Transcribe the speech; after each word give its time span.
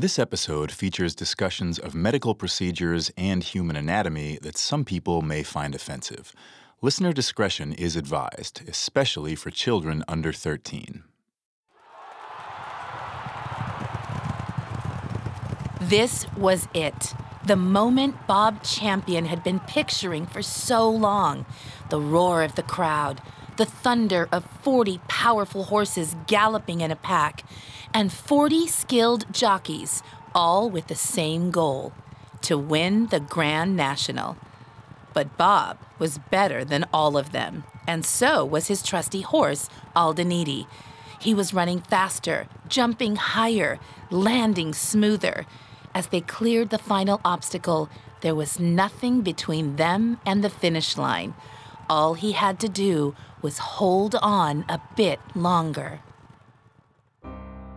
This 0.00 0.16
episode 0.16 0.70
features 0.70 1.16
discussions 1.16 1.76
of 1.76 1.92
medical 1.92 2.32
procedures 2.32 3.10
and 3.16 3.42
human 3.42 3.74
anatomy 3.74 4.38
that 4.42 4.56
some 4.56 4.84
people 4.84 5.22
may 5.22 5.42
find 5.42 5.74
offensive. 5.74 6.32
Listener 6.80 7.12
discretion 7.12 7.72
is 7.72 7.96
advised, 7.96 8.62
especially 8.68 9.34
for 9.34 9.50
children 9.50 10.04
under 10.06 10.32
13. 10.32 11.02
This 15.80 16.26
was 16.36 16.68
it. 16.72 17.12
The 17.44 17.56
moment 17.56 18.24
Bob 18.28 18.62
Champion 18.62 19.24
had 19.24 19.42
been 19.42 19.58
picturing 19.58 20.26
for 20.26 20.42
so 20.42 20.88
long. 20.88 21.44
The 21.90 22.00
roar 22.00 22.44
of 22.44 22.54
the 22.54 22.62
crowd, 22.62 23.20
the 23.58 23.66
thunder 23.66 24.28
of 24.32 24.44
40 24.62 25.00
powerful 25.08 25.64
horses 25.64 26.16
galloping 26.26 26.80
in 26.80 26.90
a 26.90 26.96
pack, 26.96 27.44
and 27.92 28.12
40 28.12 28.66
skilled 28.68 29.26
jockeys, 29.32 30.02
all 30.34 30.70
with 30.70 30.86
the 30.86 30.94
same 30.94 31.50
goal 31.50 31.92
to 32.40 32.56
win 32.56 33.08
the 33.08 33.20
Grand 33.20 33.76
National. 33.76 34.36
But 35.12 35.36
Bob 35.36 35.78
was 35.98 36.18
better 36.18 36.64
than 36.64 36.86
all 36.92 37.16
of 37.16 37.32
them, 37.32 37.64
and 37.86 38.04
so 38.06 38.44
was 38.44 38.68
his 38.68 38.82
trusty 38.82 39.22
horse, 39.22 39.68
Aldaniti. 39.96 40.66
He 41.18 41.34
was 41.34 41.52
running 41.52 41.80
faster, 41.80 42.46
jumping 42.68 43.16
higher, 43.16 43.80
landing 44.08 44.72
smoother. 44.72 45.46
As 45.92 46.06
they 46.08 46.20
cleared 46.20 46.70
the 46.70 46.78
final 46.78 47.20
obstacle, 47.24 47.88
there 48.20 48.36
was 48.36 48.60
nothing 48.60 49.22
between 49.22 49.76
them 49.76 50.20
and 50.24 50.44
the 50.44 50.50
finish 50.50 50.96
line. 50.96 51.34
All 51.90 52.14
he 52.14 52.32
had 52.32 52.60
to 52.60 52.68
do 52.68 53.14
was 53.40 53.58
hold 53.58 54.14
on 54.16 54.64
a 54.68 54.80
bit 54.96 55.20
longer. 55.34 56.00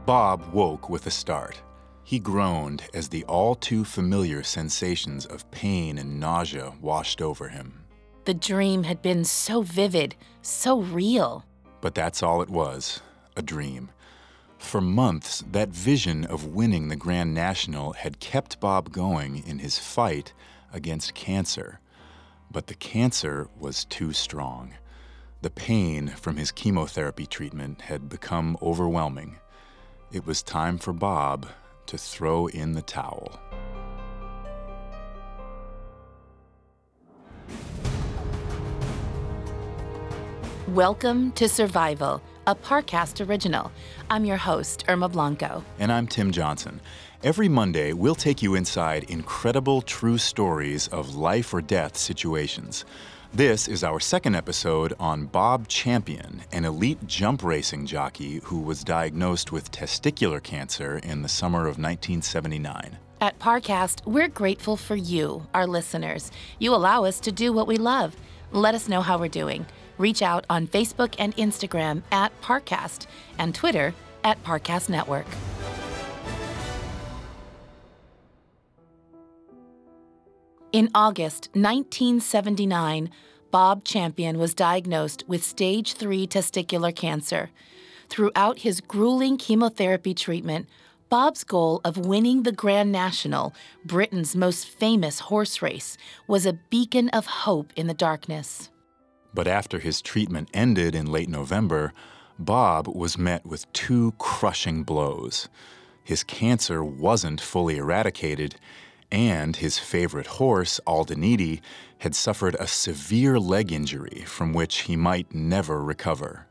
Bob 0.06 0.54
woke 0.54 0.90
with 0.90 1.08
a 1.08 1.12
start. 1.12 1.62
He 2.04 2.20
groaned 2.20 2.84
as 2.94 3.08
the 3.08 3.24
all 3.26 3.56
too 3.56 3.86
familiar 3.86 4.44
sensations 4.44 5.26
of 5.26 5.50
pain 5.52 5.98
and 5.98 6.20
nausea 6.20 6.74
washed 6.82 7.22
over 7.22 7.50
him. 7.50 7.86
The 8.26 8.34
dream 8.34 8.84
had 8.84 9.02
been 9.02 9.24
so 9.24 9.62
vivid, 9.62 10.16
so 10.42 10.82
real. 10.82 11.46
But 11.80 11.96
that's 11.96 12.22
all 12.22 12.42
it 12.42 12.50
was 12.50 13.02
a 13.36 13.42
dream. 13.42 13.92
For 14.58 14.80
months, 14.80 15.44
that 15.52 15.70
vision 15.70 16.26
of 16.26 16.46
winning 16.46 16.88
the 16.88 16.96
Grand 16.96 17.34
National 17.34 17.94
had 17.94 18.20
kept 18.20 18.60
Bob 18.60 18.92
going 18.92 19.44
in 19.48 19.60
his 19.60 19.80
fight 19.80 20.34
against 20.72 21.16
cancer. 21.16 21.80
But 22.54 22.68
the 22.68 22.76
cancer 22.76 23.48
was 23.58 23.86
too 23.86 24.12
strong. 24.12 24.74
The 25.42 25.50
pain 25.50 26.10
from 26.10 26.36
his 26.36 26.52
chemotherapy 26.52 27.26
treatment 27.26 27.80
had 27.80 28.10
become 28.10 28.58
overwhelming. 28.62 29.38
It 30.12 30.26
was 30.26 30.44
time 30.44 30.78
for 30.78 30.92
Bob 30.92 31.48
to 31.86 31.98
throw 31.98 32.48
in 32.48 32.74
the 32.74 32.82
towel. 32.82 33.40
Welcome 40.68 41.32
to 41.34 41.48
Survival, 41.48 42.22
a 42.48 42.56
Parcast 42.56 43.26
original. 43.26 43.72
I'm 44.10 44.26
your 44.26 44.36
host, 44.36 44.84
Irma 44.90 45.08
Blanco. 45.08 45.64
And 45.80 45.90
I'm 45.90 46.06
Tim 46.06 46.32
Johnson. 46.32 46.82
Every 47.24 47.48
Monday, 47.48 47.94
we'll 47.94 48.16
take 48.16 48.42
you 48.42 48.56
inside 48.56 49.04
incredible 49.04 49.84
true 49.84 50.18
stories 50.18 50.88
of 50.88 51.14
life 51.14 51.54
or 51.54 51.62
death 51.62 51.96
situations. 51.96 52.84
This 53.32 53.68
is 53.68 53.84
our 53.84 54.00
second 54.00 54.34
episode 54.34 54.96
on 55.00 55.28
Bob 55.28 55.68
Champion, 55.68 56.42
an 56.52 56.66
elite 56.66 57.06
jump 57.06 57.44
racing 57.44 57.86
jockey 57.86 58.40
who 58.46 58.60
was 58.60 58.84
diagnosed 58.84 59.52
with 59.52 59.72
testicular 59.72 60.42
cancer 60.42 60.98
in 61.04 61.22
the 61.22 61.30
summer 61.30 61.60
of 61.60 61.78
1979. 61.78 62.98
At 63.22 63.38
Parcast, 63.38 64.04
we're 64.08 64.28
grateful 64.28 64.76
for 64.76 64.96
you, 64.96 65.46
our 65.54 65.68
listeners. 65.68 66.32
You 66.58 66.74
allow 66.74 67.06
us 67.06 67.20
to 67.20 67.32
do 67.32 67.54
what 67.54 67.68
we 67.68 67.78
love. 67.78 68.16
Let 68.52 68.74
us 68.74 68.90
know 68.90 69.02
how 69.02 69.20
we're 69.20 69.28
doing. 69.28 69.68
Reach 70.00 70.24
out 70.24 70.48
on 70.50 70.66
Facebook 70.66 71.14
and 71.20 71.38
Instagram 71.38 72.02
at 72.12 72.32
Parcast 72.42 73.06
and 73.38 73.54
Twitter 73.54 73.94
at 74.24 74.44
Parcast 74.44 74.90
Network. 74.90 75.28
In 80.72 80.90
August 80.96 81.50
1979, 81.52 83.10
Bob 83.52 83.84
Champion 83.84 84.38
was 84.38 84.54
diagnosed 84.54 85.22
with 85.28 85.44
stage 85.44 85.96
3 85.96 86.26
testicular 86.28 86.96
cancer. 86.96 87.50
Throughout 88.08 88.60
his 88.60 88.80
grueling 88.80 89.36
chemotherapy 89.36 90.14
treatment, 90.14 90.70
Bob's 91.10 91.44
goal 91.44 91.82
of 91.84 91.98
winning 91.98 92.44
the 92.44 92.54
Grand 92.54 92.90
National, 92.90 93.54
Britain's 93.84 94.34
most 94.34 94.66
famous 94.66 95.20
horse 95.20 95.62
race, 95.62 95.98
was 96.26 96.46
a 96.46 96.58
beacon 96.70 97.10
of 97.10 97.26
hope 97.26 97.74
in 97.76 97.88
the 97.88 97.94
darkness. 97.94 98.70
But 99.34 99.50
after 99.50 99.80
his 99.80 100.02
treatment 100.02 100.50
ended 100.54 100.96
in 100.96 101.06
late 101.06 101.28
November, 101.28 101.92
Bob 102.40 102.88
was 102.88 103.18
met 103.18 103.46
with 103.46 103.72
two 103.74 104.14
crushing 104.18 104.84
blows. 104.84 105.50
His 106.06 106.24
cancer 106.24 106.82
wasn't 106.82 107.42
fully 107.42 107.76
eradicated, 107.76 108.56
and 109.12 109.58
his 109.58 109.78
favorite 109.78 110.28
horse, 110.28 110.80
Aldaniti, 110.88 111.62
had 112.00 112.16
suffered 112.16 112.56
a 112.60 112.68
severe 112.68 113.40
leg 113.40 113.72
injury 113.72 114.24
from 114.26 114.54
which 114.54 114.82
he 114.82 114.96
might 114.96 115.34
never 115.34 115.84
recover. 115.84 116.48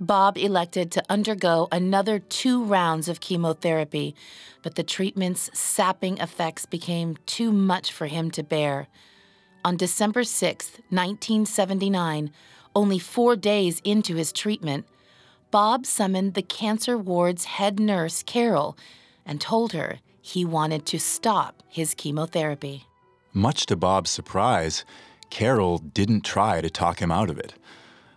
Bob 0.00 0.38
elected 0.38 0.92
to 0.92 1.02
undergo 1.08 1.68
another 1.72 2.18
two 2.18 2.62
rounds 2.62 3.08
of 3.08 3.20
chemotherapy, 3.20 4.14
but 4.62 4.76
the 4.76 4.82
treatment's 4.82 5.50
sapping 5.58 6.18
effects 6.18 6.66
became 6.66 7.16
too 7.26 7.52
much 7.52 7.92
for 7.92 8.06
him 8.06 8.30
to 8.30 8.42
bear. 8.42 8.86
On 9.64 9.76
December 9.76 10.22
6, 10.22 10.70
1979, 10.90 12.30
only 12.76 12.98
four 12.98 13.34
days 13.34 13.80
into 13.84 14.14
his 14.14 14.32
treatment, 14.32 14.86
Bob 15.50 15.84
summoned 15.84 16.34
the 16.34 16.42
cancer 16.42 16.96
ward's 16.96 17.44
head 17.44 17.80
nurse, 17.80 18.22
Carol, 18.22 18.76
and 19.26 19.40
told 19.40 19.72
her 19.72 19.98
he 20.28 20.44
wanted 20.44 20.84
to 20.84 20.98
stop 20.98 21.62
his 21.68 21.94
chemotherapy. 21.94 22.84
Much 23.32 23.64
to 23.64 23.76
Bob's 23.76 24.10
surprise, 24.10 24.84
Carol 25.30 25.78
didn't 25.78 26.22
try 26.22 26.60
to 26.60 26.68
talk 26.68 27.00
him 27.00 27.10
out 27.10 27.30
of 27.30 27.38
it. 27.38 27.54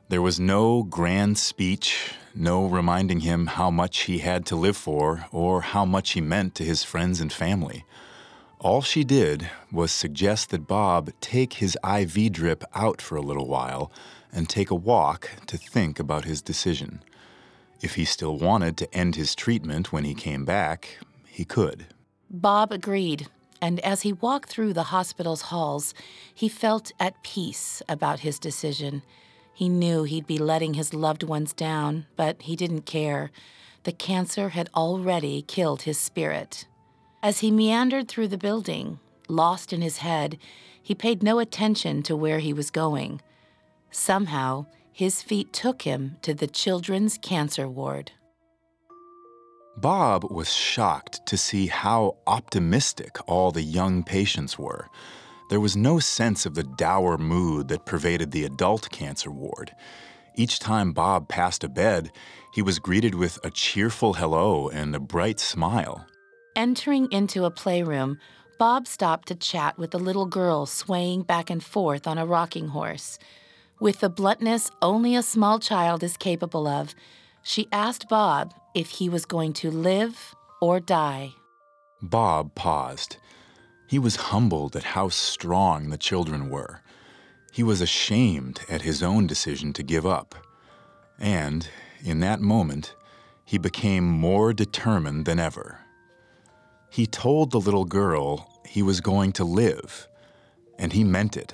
There 0.10 0.22
was 0.22 0.38
no 0.38 0.84
grand 0.84 1.38
speech, 1.38 2.14
no 2.36 2.66
reminding 2.66 3.22
him 3.22 3.48
how 3.48 3.72
much 3.72 4.00
he 4.00 4.18
had 4.18 4.46
to 4.48 4.58
live 4.58 4.76
for 4.76 5.26
or 5.32 5.62
how 5.62 5.86
much 5.86 6.12
he 6.12 6.20
meant 6.20 6.54
to 6.56 6.66
his 6.66 6.84
friends 6.84 7.22
and 7.22 7.32
family. 7.32 7.86
All 8.60 8.82
she 8.82 9.06
did 9.06 9.50
was 9.72 9.92
suggest 9.92 10.50
that 10.50 10.68
Bob 10.68 11.12
take 11.22 11.54
his 11.54 11.78
IV 11.82 12.34
drip 12.34 12.66
out 12.76 13.02
for 13.02 13.16
a 13.16 13.22
little 13.22 13.48
while 13.48 13.90
and 14.34 14.50
take 14.50 14.70
a 14.70 14.76
walk 14.76 15.30
to 15.48 15.58
think 15.58 15.98
about 15.98 16.26
his 16.26 16.42
decision. 16.42 17.04
If 17.80 17.96
he 17.96 18.04
still 18.04 18.38
wanted 18.38 18.76
to 18.78 18.94
end 18.94 19.16
his 19.16 19.34
treatment 19.34 19.94
when 19.94 20.04
he 20.04 20.14
came 20.14 20.44
back, 20.44 20.98
he 21.26 21.46
could. 21.46 21.88
Bob 22.34 22.72
agreed, 22.72 23.28
and 23.62 23.82
as 23.82 24.04
he 24.04 24.14
walked 24.14 24.50
through 24.50 24.72
the 24.72 24.84
hospital's 24.84 25.44
halls, 25.44 25.94
he 26.34 26.48
felt 26.48 26.94
at 26.98 27.22
peace 27.24 27.82
about 27.90 28.22
his 28.22 28.40
decision. 28.40 29.04
He 29.54 29.68
knew 29.68 30.04
he'd 30.04 30.26
be 30.26 30.38
letting 30.38 30.76
his 30.76 30.94
loved 30.94 31.24
ones 31.24 31.52
down, 31.52 32.06
but 32.16 32.44
he 32.44 32.56
didn't 32.56 32.84
care. 32.86 33.32
The 33.84 33.92
cancer 33.92 34.50
had 34.50 34.70
already 34.74 35.42
killed 35.42 35.82
his 35.82 36.00
spirit. 36.00 36.68
As 37.22 37.40
he 37.40 37.52
meandered 37.52 38.08
through 38.08 38.30
the 38.30 38.38
building, 38.38 39.00
lost 39.28 39.74
in 39.74 39.82
his 39.82 39.98
head, 39.98 40.38
he 40.82 40.96
paid 40.96 41.22
no 41.22 41.40
attention 41.40 42.02
to 42.04 42.16
where 42.16 42.40
he 42.40 42.54
was 42.54 42.72
going. 42.72 43.22
Somehow, 43.92 44.68
his 44.94 45.22
feet 45.22 45.52
took 45.52 45.82
him 45.82 46.16
to 46.22 46.34
the 46.34 46.48
children's 46.48 47.18
cancer 47.18 47.68
ward. 47.68 48.14
Bob 49.82 50.30
was 50.30 50.54
shocked 50.54 51.26
to 51.26 51.36
see 51.36 51.66
how 51.66 52.16
optimistic 52.28 53.18
all 53.26 53.52
the 53.52 53.64
young 53.64 54.04
patients 54.04 54.60
were. 54.60 54.88
There 55.50 55.60
was 55.60 55.76
no 55.76 55.98
sense 55.98 56.46
of 56.46 56.54
the 56.54 56.64
dour 56.64 57.18
mood 57.18 57.68
that 57.70 57.88
pervaded 57.88 58.30
the 58.30 58.46
adult 58.46 58.92
cancer 58.92 59.32
ward. 59.32 59.72
Each 60.36 60.60
time 60.60 60.92
Bob 60.92 61.28
passed 61.28 61.64
a 61.64 61.68
bed, 61.70 62.12
he 62.54 62.62
was 62.62 62.78
greeted 62.78 63.16
with 63.16 63.40
a 63.44 63.50
cheerful 63.50 64.14
hello 64.14 64.70
and 64.70 64.96
a 64.96 65.00
bright 65.00 65.40
smile. 65.40 66.06
Entering 66.56 67.12
into 67.12 67.46
a 67.46 67.52
playroom, 67.52 68.20
Bob 68.60 68.86
stopped 68.86 69.30
to 69.30 69.36
chat 69.36 69.80
with 69.80 69.96
a 69.96 69.98
little 69.98 70.28
girl 70.28 70.68
swaying 70.68 71.24
back 71.24 71.50
and 71.50 71.64
forth 71.64 72.06
on 72.06 72.20
a 72.20 72.26
rocking 72.26 72.68
horse. 72.68 73.18
With 73.80 74.02
the 74.02 74.10
bluntness 74.10 74.70
only 74.84 75.16
a 75.16 75.24
small 75.24 75.58
child 75.58 76.04
is 76.04 76.18
capable 76.18 76.68
of, 76.68 76.94
she 77.44 77.68
asked 77.72 78.10
Bob 78.10 78.54
if 78.74 78.90
he 78.92 79.10
was 79.10 79.26
going 79.26 79.54
to 79.54 79.72
live 79.72 80.36
or 80.62 80.80
die. 80.80 81.34
Bob 82.02 82.56
paused. 82.56 83.18
He 83.88 84.00
was 84.00 84.16
humbled 84.16 84.76
at 84.76 84.84
how 84.84 85.10
strong 85.10 85.90
the 85.90 85.98
children 85.98 86.50
were. 86.50 86.82
He 87.52 87.64
was 87.64 87.82
ashamed 87.82 88.62
at 88.70 88.84
his 88.84 89.04
own 89.04 89.28
decision 89.28 89.74
to 89.74 89.84
give 89.84 90.06
up. 90.06 90.36
And, 91.20 91.68
in 92.04 92.22
that 92.22 92.40
moment, 92.40 92.96
he 93.44 93.58
became 93.58 94.06
more 94.06 94.54
determined 94.54 95.26
than 95.26 95.40
ever. 95.40 95.80
He 96.90 97.06
told 97.06 97.52
the 97.52 97.60
little 97.60 97.86
girl 97.86 98.62
he 98.66 98.82
was 98.82 99.02
going 99.02 99.34
to 99.34 99.44
live, 99.44 100.08
and 100.80 100.94
he 100.94 101.04
meant 101.04 101.36
it. 101.36 101.54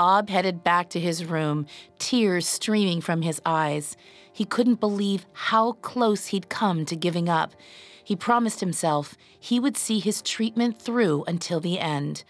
Bob 0.00 0.30
headed 0.30 0.64
back 0.64 0.88
to 0.88 0.98
his 0.98 1.26
room, 1.26 1.66
tears 1.98 2.46
streaming 2.46 3.02
from 3.02 3.20
his 3.20 3.38
eyes. 3.44 3.98
He 4.32 4.46
couldn't 4.46 4.80
believe 4.80 5.26
how 5.34 5.72
close 5.72 6.28
he'd 6.28 6.48
come 6.48 6.86
to 6.86 6.96
giving 6.96 7.28
up. 7.28 7.52
He 8.02 8.16
promised 8.16 8.60
himself 8.60 9.14
he 9.38 9.60
would 9.60 9.76
see 9.76 9.98
his 9.98 10.22
treatment 10.22 10.80
through 10.80 11.24
until 11.24 11.60
the 11.60 11.78
end. 11.78 12.24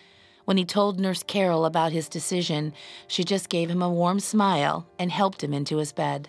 When 0.46 0.56
he 0.56 0.64
told 0.64 0.98
Nurse 0.98 1.22
Carol 1.22 1.64
about 1.64 1.92
his 1.92 2.08
decision, 2.08 2.72
she 3.06 3.22
just 3.22 3.48
gave 3.48 3.70
him 3.70 3.82
a 3.82 3.88
warm 3.88 4.18
smile 4.18 4.88
and 4.98 5.12
helped 5.12 5.40
him 5.40 5.54
into 5.54 5.76
his 5.76 5.92
bed. 5.92 6.28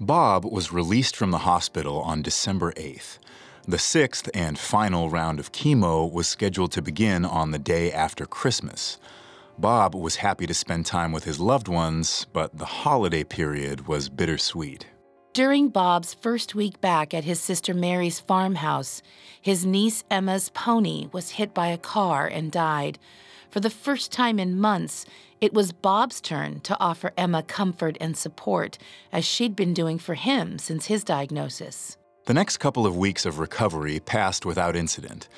Bob 0.00 0.42
was 0.46 0.72
released 0.72 1.16
from 1.16 1.32
the 1.32 1.44
hospital 1.50 2.00
on 2.00 2.22
December 2.22 2.72
8th. 2.72 3.18
The 3.66 3.78
sixth 3.78 4.30
and 4.32 4.58
final 4.58 5.10
round 5.10 5.38
of 5.38 5.52
chemo 5.52 6.10
was 6.10 6.26
scheduled 6.28 6.72
to 6.72 6.80
begin 6.80 7.26
on 7.26 7.50
the 7.50 7.58
day 7.58 7.92
after 7.92 8.24
Christmas. 8.24 8.96
Bob 9.58 9.92
was 9.92 10.14
happy 10.14 10.46
to 10.46 10.54
spend 10.54 10.86
time 10.86 11.10
with 11.10 11.24
his 11.24 11.40
loved 11.40 11.66
ones, 11.66 12.26
but 12.32 12.56
the 12.56 12.64
holiday 12.64 13.24
period 13.24 13.88
was 13.88 14.08
bittersweet. 14.08 14.86
During 15.32 15.68
Bob's 15.68 16.14
first 16.14 16.54
week 16.54 16.80
back 16.80 17.12
at 17.12 17.24
his 17.24 17.40
sister 17.40 17.74
Mary's 17.74 18.20
farmhouse, 18.20 19.02
his 19.42 19.66
niece 19.66 20.04
Emma's 20.12 20.50
pony 20.50 21.08
was 21.10 21.30
hit 21.30 21.54
by 21.54 21.68
a 21.68 21.78
car 21.78 22.28
and 22.28 22.52
died. 22.52 23.00
For 23.50 23.58
the 23.58 23.68
first 23.68 24.12
time 24.12 24.38
in 24.38 24.60
months, 24.60 25.04
it 25.40 25.52
was 25.52 25.72
Bob's 25.72 26.20
turn 26.20 26.60
to 26.60 26.78
offer 26.78 27.12
Emma 27.16 27.42
comfort 27.42 27.96
and 28.00 28.16
support, 28.16 28.78
as 29.10 29.24
she'd 29.24 29.56
been 29.56 29.74
doing 29.74 29.98
for 29.98 30.14
him 30.14 30.58
since 30.58 30.86
his 30.86 31.02
diagnosis. 31.02 31.96
The 32.26 32.34
next 32.34 32.58
couple 32.58 32.86
of 32.86 32.96
weeks 32.96 33.26
of 33.26 33.40
recovery 33.40 33.98
passed 33.98 34.46
without 34.46 34.76
incident, 34.76 35.28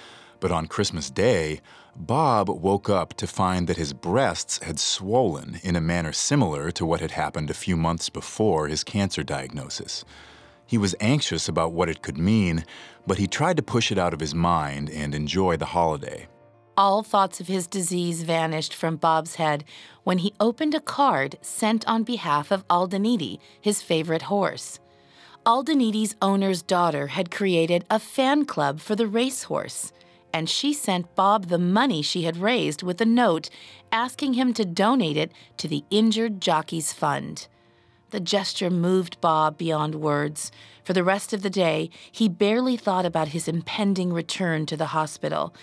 but 0.40 0.50
on 0.50 0.66
Christmas 0.66 1.10
Day, 1.10 1.60
Bob 1.96 2.48
woke 2.48 2.88
up 2.88 3.14
to 3.14 3.26
find 3.26 3.66
that 3.66 3.76
his 3.76 3.92
breasts 3.92 4.58
had 4.62 4.80
swollen 4.80 5.60
in 5.62 5.76
a 5.76 5.80
manner 5.80 6.12
similar 6.12 6.70
to 6.72 6.86
what 6.86 7.00
had 7.00 7.10
happened 7.10 7.50
a 7.50 7.54
few 7.54 7.76
months 7.76 8.08
before 8.08 8.68
his 8.68 8.82
cancer 8.82 9.22
diagnosis. 9.22 10.04
He 10.66 10.78
was 10.78 10.94
anxious 11.00 11.48
about 11.48 11.72
what 11.72 11.90
it 11.90 12.00
could 12.00 12.16
mean, 12.16 12.64
but 13.06 13.18
he 13.18 13.26
tried 13.26 13.56
to 13.56 13.62
push 13.62 13.90
it 13.90 13.98
out 13.98 14.14
of 14.14 14.20
his 14.20 14.34
mind 14.34 14.88
and 14.88 15.14
enjoy 15.14 15.56
the 15.56 15.66
holiday. 15.66 16.28
All 16.76 17.02
thoughts 17.02 17.40
of 17.40 17.48
his 17.48 17.66
disease 17.66 18.22
vanished 18.22 18.72
from 18.72 18.96
Bob's 18.96 19.34
head 19.34 19.64
when 20.04 20.18
he 20.18 20.32
opened 20.40 20.74
a 20.74 20.80
card 20.80 21.36
sent 21.42 21.86
on 21.86 22.04
behalf 22.04 22.50
of 22.50 22.66
Aldaniti, 22.68 23.38
his 23.60 23.82
favorite 23.82 24.22
horse. 24.22 24.78
Aldaniti's 25.44 26.16
owner's 26.22 26.62
daughter 26.62 27.08
had 27.08 27.30
created 27.30 27.84
a 27.90 27.98
fan 27.98 28.44
club 28.44 28.80
for 28.80 28.94
the 28.94 29.06
racehorse 29.06 29.92
and 30.32 30.48
she 30.48 30.72
sent 30.72 31.14
Bob 31.14 31.46
the 31.46 31.58
money 31.58 32.02
she 32.02 32.22
had 32.22 32.36
raised 32.36 32.82
with 32.82 33.00
a 33.00 33.06
note 33.06 33.50
asking 33.92 34.34
him 34.34 34.52
to 34.54 34.64
donate 34.64 35.16
it 35.16 35.32
to 35.56 35.68
the 35.68 35.84
Injured 35.90 36.40
Jockeys 36.40 36.92
Fund. 36.92 37.48
The 38.10 38.20
gesture 38.20 38.70
moved 38.70 39.20
Bob 39.20 39.56
beyond 39.56 39.94
words. 39.94 40.50
For 40.82 40.92
the 40.92 41.04
rest 41.04 41.32
of 41.32 41.42
the 41.42 41.50
day, 41.50 41.90
he 42.10 42.28
barely 42.28 42.76
thought 42.76 43.06
about 43.06 43.28
his 43.28 43.46
impending 43.46 44.12
return 44.12 44.66
to 44.66 44.76
the 44.76 44.86
hospital. 44.86 45.54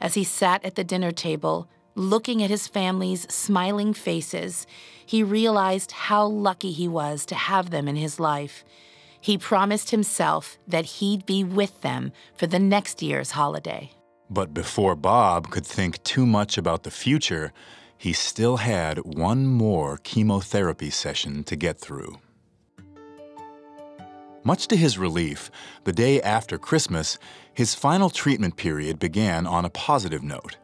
As 0.00 0.14
he 0.14 0.24
sat 0.24 0.64
at 0.64 0.74
the 0.74 0.82
dinner 0.82 1.12
table, 1.12 1.68
looking 1.94 2.42
at 2.42 2.50
his 2.50 2.66
family's 2.66 3.32
smiling 3.32 3.94
faces, 3.94 4.66
he 5.04 5.22
realized 5.22 5.92
how 5.92 6.26
lucky 6.26 6.72
he 6.72 6.88
was 6.88 7.24
to 7.26 7.34
have 7.34 7.70
them 7.70 7.86
in 7.86 7.96
his 7.96 8.18
life. 8.18 8.64
He 9.20 9.38
promised 9.38 9.90
himself 9.90 10.58
that 10.66 10.84
he'd 10.84 11.24
be 11.24 11.44
with 11.44 11.80
them 11.82 12.10
for 12.34 12.48
the 12.48 12.58
next 12.58 13.02
year's 13.02 13.32
holiday. 13.32 13.92
But 14.32 14.54
before 14.54 14.96
Bob 14.96 15.50
could 15.50 15.66
think 15.66 16.02
too 16.04 16.24
much 16.24 16.56
about 16.56 16.84
the 16.84 16.90
future, 16.90 17.52
he 17.98 18.14
still 18.14 18.56
had 18.56 18.96
one 19.00 19.46
more 19.46 19.98
chemotherapy 19.98 20.88
session 20.88 21.44
to 21.44 21.54
get 21.54 21.78
through. 21.78 22.18
Much 24.42 24.68
to 24.68 24.76
his 24.76 24.96
relief, 24.96 25.50
the 25.84 25.92
day 25.92 26.22
after 26.22 26.56
Christmas, 26.56 27.18
his 27.52 27.74
final 27.74 28.08
treatment 28.08 28.56
period 28.56 28.98
began 28.98 29.46
on 29.46 29.66
a 29.66 29.70
positive 29.70 30.22
note. 30.22 30.56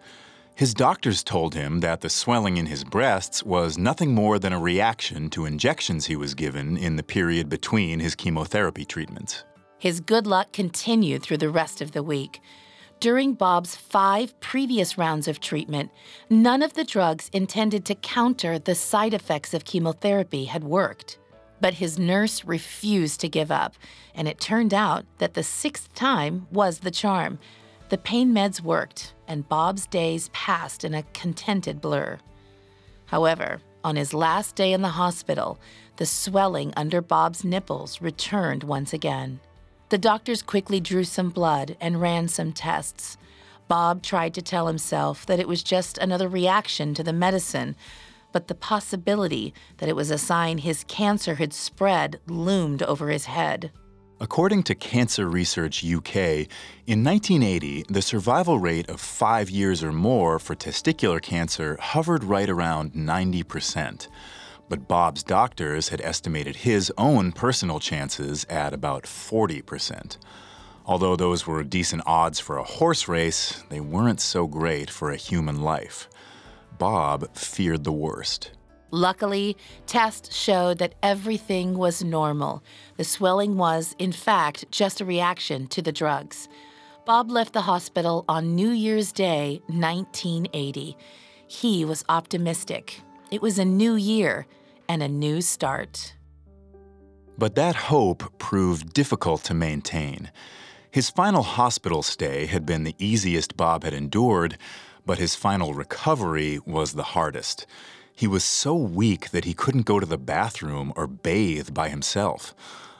His 0.54 0.72
doctors 0.72 1.22
told 1.22 1.54
him 1.54 1.80
that 1.80 2.00
the 2.00 2.08
swelling 2.08 2.56
in 2.56 2.66
his 2.66 2.84
breasts 2.84 3.44
was 3.44 3.76
nothing 3.76 4.14
more 4.14 4.38
than 4.38 4.54
a 4.54 4.58
reaction 4.58 5.28
to 5.30 5.44
injections 5.44 6.06
he 6.06 6.16
was 6.16 6.34
given 6.34 6.78
in 6.78 6.96
the 6.96 7.02
period 7.02 7.50
between 7.50 8.00
his 8.00 8.14
chemotherapy 8.14 8.86
treatments. 8.86 9.44
His 9.78 10.00
good 10.00 10.26
luck 10.26 10.52
continued 10.52 11.22
through 11.22 11.36
the 11.36 11.50
rest 11.50 11.82
of 11.82 11.92
the 11.92 12.02
week. 12.02 12.40
During 13.00 13.34
Bob's 13.34 13.76
five 13.76 14.38
previous 14.40 14.98
rounds 14.98 15.28
of 15.28 15.38
treatment, 15.38 15.92
none 16.28 16.62
of 16.62 16.72
the 16.74 16.82
drugs 16.82 17.30
intended 17.32 17.84
to 17.84 17.94
counter 17.94 18.58
the 18.58 18.74
side 18.74 19.14
effects 19.14 19.54
of 19.54 19.64
chemotherapy 19.64 20.46
had 20.46 20.64
worked. 20.64 21.16
But 21.60 21.74
his 21.74 21.96
nurse 21.96 22.44
refused 22.44 23.20
to 23.20 23.28
give 23.28 23.52
up, 23.52 23.74
and 24.16 24.26
it 24.26 24.40
turned 24.40 24.74
out 24.74 25.04
that 25.18 25.34
the 25.34 25.44
sixth 25.44 25.94
time 25.94 26.48
was 26.50 26.80
the 26.80 26.90
charm. 26.90 27.38
The 27.88 27.98
pain 27.98 28.32
meds 28.32 28.60
worked, 28.60 29.14
and 29.28 29.48
Bob's 29.48 29.86
days 29.86 30.28
passed 30.32 30.82
in 30.82 30.92
a 30.92 31.04
contented 31.14 31.80
blur. 31.80 32.18
However, 33.06 33.60
on 33.84 33.94
his 33.94 34.12
last 34.12 34.56
day 34.56 34.72
in 34.72 34.82
the 34.82 34.88
hospital, 34.88 35.60
the 35.98 36.06
swelling 36.06 36.72
under 36.76 37.00
Bob's 37.00 37.44
nipples 37.44 38.02
returned 38.02 38.64
once 38.64 38.92
again. 38.92 39.38
The 39.90 39.98
doctors 39.98 40.42
quickly 40.42 40.80
drew 40.80 41.04
some 41.04 41.30
blood 41.30 41.76
and 41.80 42.00
ran 42.00 42.28
some 42.28 42.52
tests. 42.52 43.16
Bob 43.68 44.02
tried 44.02 44.34
to 44.34 44.42
tell 44.42 44.66
himself 44.66 45.24
that 45.24 45.40
it 45.40 45.48
was 45.48 45.62
just 45.62 45.96
another 45.96 46.28
reaction 46.28 46.92
to 46.94 47.02
the 47.02 47.12
medicine, 47.12 47.74
but 48.30 48.48
the 48.48 48.54
possibility 48.54 49.54
that 49.78 49.88
it 49.88 49.96
was 49.96 50.10
a 50.10 50.18
sign 50.18 50.58
his 50.58 50.84
cancer 50.88 51.36
had 51.36 51.54
spread 51.54 52.20
loomed 52.26 52.82
over 52.82 53.08
his 53.08 53.24
head. 53.24 53.70
According 54.20 54.64
to 54.64 54.74
Cancer 54.74 55.26
Research 55.26 55.82
UK, 55.82 56.16
in 56.86 57.04
1980, 57.04 57.84
the 57.88 58.02
survival 58.02 58.58
rate 58.58 58.90
of 58.90 59.00
five 59.00 59.48
years 59.48 59.82
or 59.82 59.92
more 59.92 60.38
for 60.38 60.54
testicular 60.54 61.22
cancer 61.22 61.78
hovered 61.80 62.24
right 62.24 62.50
around 62.50 62.94
90 62.94 63.42
percent 63.44 64.08
but 64.68 64.88
Bob's 64.88 65.22
doctors 65.22 65.88
had 65.88 66.00
estimated 66.00 66.56
his 66.56 66.92
own 66.98 67.32
personal 67.32 67.80
chances 67.80 68.44
at 68.50 68.72
about 68.72 69.04
40%. 69.04 70.18
Although 70.84 71.16
those 71.16 71.46
were 71.46 71.62
decent 71.62 72.02
odds 72.06 72.40
for 72.40 72.56
a 72.56 72.64
horse 72.64 73.08
race, 73.08 73.62
they 73.68 73.80
weren't 73.80 74.20
so 74.20 74.46
great 74.46 74.88
for 74.90 75.10
a 75.10 75.16
human 75.16 75.60
life. 75.60 76.08
Bob 76.78 77.34
feared 77.36 77.84
the 77.84 77.92
worst. 77.92 78.52
Luckily, 78.90 79.56
tests 79.86 80.34
showed 80.34 80.78
that 80.78 80.94
everything 81.02 81.76
was 81.76 82.02
normal. 82.02 82.62
The 82.96 83.04
swelling 83.04 83.58
was, 83.58 83.94
in 83.98 84.12
fact, 84.12 84.64
just 84.70 85.00
a 85.00 85.04
reaction 85.04 85.66
to 85.68 85.82
the 85.82 85.92
drugs. 85.92 86.48
Bob 87.04 87.30
left 87.30 87.52
the 87.52 87.62
hospital 87.62 88.24
on 88.28 88.54
New 88.54 88.70
Year's 88.70 89.12
Day, 89.12 89.60
1980. 89.66 90.96
He 91.46 91.84
was 91.84 92.04
optimistic. 92.08 93.00
It 93.30 93.42
was 93.42 93.58
a 93.58 93.64
new 93.64 93.94
year, 93.94 94.46
and 94.88 95.02
a 95.02 95.08
new 95.08 95.40
start. 95.40 96.14
But 97.36 97.54
that 97.54 97.76
hope 97.76 98.38
proved 98.38 98.92
difficult 98.92 99.44
to 99.44 99.54
maintain. 99.54 100.30
His 100.90 101.10
final 101.10 101.42
hospital 101.42 102.02
stay 102.02 102.46
had 102.46 102.66
been 102.66 102.84
the 102.84 102.96
easiest 102.98 103.56
Bob 103.56 103.84
had 103.84 103.92
endured, 103.92 104.58
but 105.06 105.18
his 105.18 105.34
final 105.34 105.74
recovery 105.74 106.58
was 106.66 106.94
the 106.94 107.14
hardest. 107.14 107.66
He 108.14 108.26
was 108.26 108.42
so 108.42 108.74
weak 108.74 109.30
that 109.30 109.44
he 109.44 109.54
couldn't 109.54 109.86
go 109.86 110.00
to 110.00 110.06
the 110.06 110.18
bathroom 110.18 110.92
or 110.96 111.06
bathe 111.06 111.72
by 111.72 111.88
himself. 111.88 112.54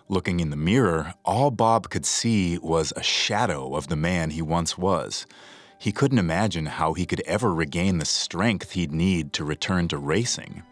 Looking 0.09 0.39
in 0.41 0.51
the 0.51 0.57
mirror, 0.57 1.15
all 1.25 1.51
Bob 1.51 1.91
could 1.91 2.07
see 2.07 2.57
was 2.59 2.93
a 2.95 3.03
shadow 3.03 3.75
of 3.75 3.89
the 3.89 3.97
man 3.97 4.31
he 4.31 4.41
once 4.41 4.79
was. 4.79 5.27
He 5.79 5.93
couldn't 5.93 6.19
imagine 6.19 6.67
how 6.67 6.95
he 6.95 7.05
could 7.05 7.21
ever 7.27 7.53
regain 7.53 7.99
the 7.99 8.05
strength 8.05 8.73
he'd 8.73 8.93
need 8.93 9.33
to 9.33 9.45
return 9.45 9.89
to 9.89 9.99
racing. 9.99 10.63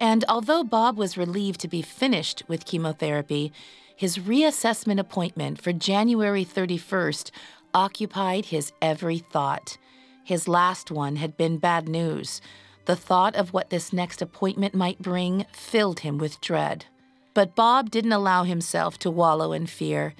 And 0.00 0.24
although 0.28 0.64
Bob 0.64 0.96
was 0.96 1.18
relieved 1.18 1.60
to 1.60 1.68
be 1.68 1.82
finished 1.82 2.42
with 2.48 2.64
chemotherapy, 2.64 3.52
his 3.94 4.16
reassessment 4.16 4.98
appointment 4.98 5.60
for 5.60 5.74
January 5.74 6.42
31st 6.42 7.30
occupied 7.74 8.46
his 8.46 8.72
every 8.80 9.18
thought. 9.18 9.76
His 10.24 10.48
last 10.48 10.90
one 10.90 11.16
had 11.16 11.36
been 11.36 11.58
bad 11.58 11.86
news. 11.86 12.40
The 12.86 12.96
thought 12.96 13.36
of 13.36 13.52
what 13.52 13.68
this 13.68 13.92
next 13.92 14.22
appointment 14.22 14.74
might 14.74 15.02
bring 15.02 15.44
filled 15.52 16.00
him 16.00 16.16
with 16.16 16.40
dread. 16.40 16.86
But 17.34 17.54
Bob 17.54 17.90
didn't 17.90 18.12
allow 18.12 18.44
himself 18.44 18.98
to 19.00 19.10
wallow 19.10 19.52
in 19.52 19.66
fear. 19.66 20.14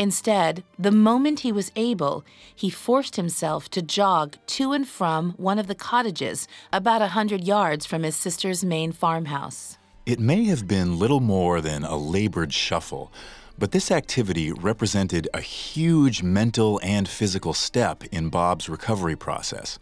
Instead, 0.00 0.64
the 0.78 0.90
moment 0.90 1.40
he 1.40 1.52
was 1.52 1.70
able, 1.76 2.24
he 2.56 2.70
forced 2.70 3.16
himself 3.16 3.68
to 3.68 3.82
jog 3.82 4.34
to 4.46 4.72
and 4.72 4.88
from 4.88 5.32
one 5.32 5.58
of 5.58 5.66
the 5.66 5.74
cottages 5.74 6.48
about 6.72 7.02
a 7.02 7.08
hundred 7.08 7.44
yards 7.44 7.84
from 7.84 8.02
his 8.02 8.16
sister's 8.16 8.64
main 8.64 8.92
farmhouse. 8.92 9.76
It 10.06 10.18
may 10.18 10.44
have 10.44 10.66
been 10.66 10.98
little 10.98 11.20
more 11.20 11.60
than 11.60 11.84
a 11.84 11.98
labored 11.98 12.54
shuffle, 12.54 13.12
but 13.58 13.72
this 13.72 13.90
activity 13.90 14.52
represented 14.52 15.28
a 15.34 15.42
huge 15.42 16.22
mental 16.22 16.80
and 16.82 17.06
physical 17.06 17.52
step 17.52 18.02
in 18.04 18.30
Bob's 18.30 18.70
recovery 18.70 19.16
process. 19.16 19.78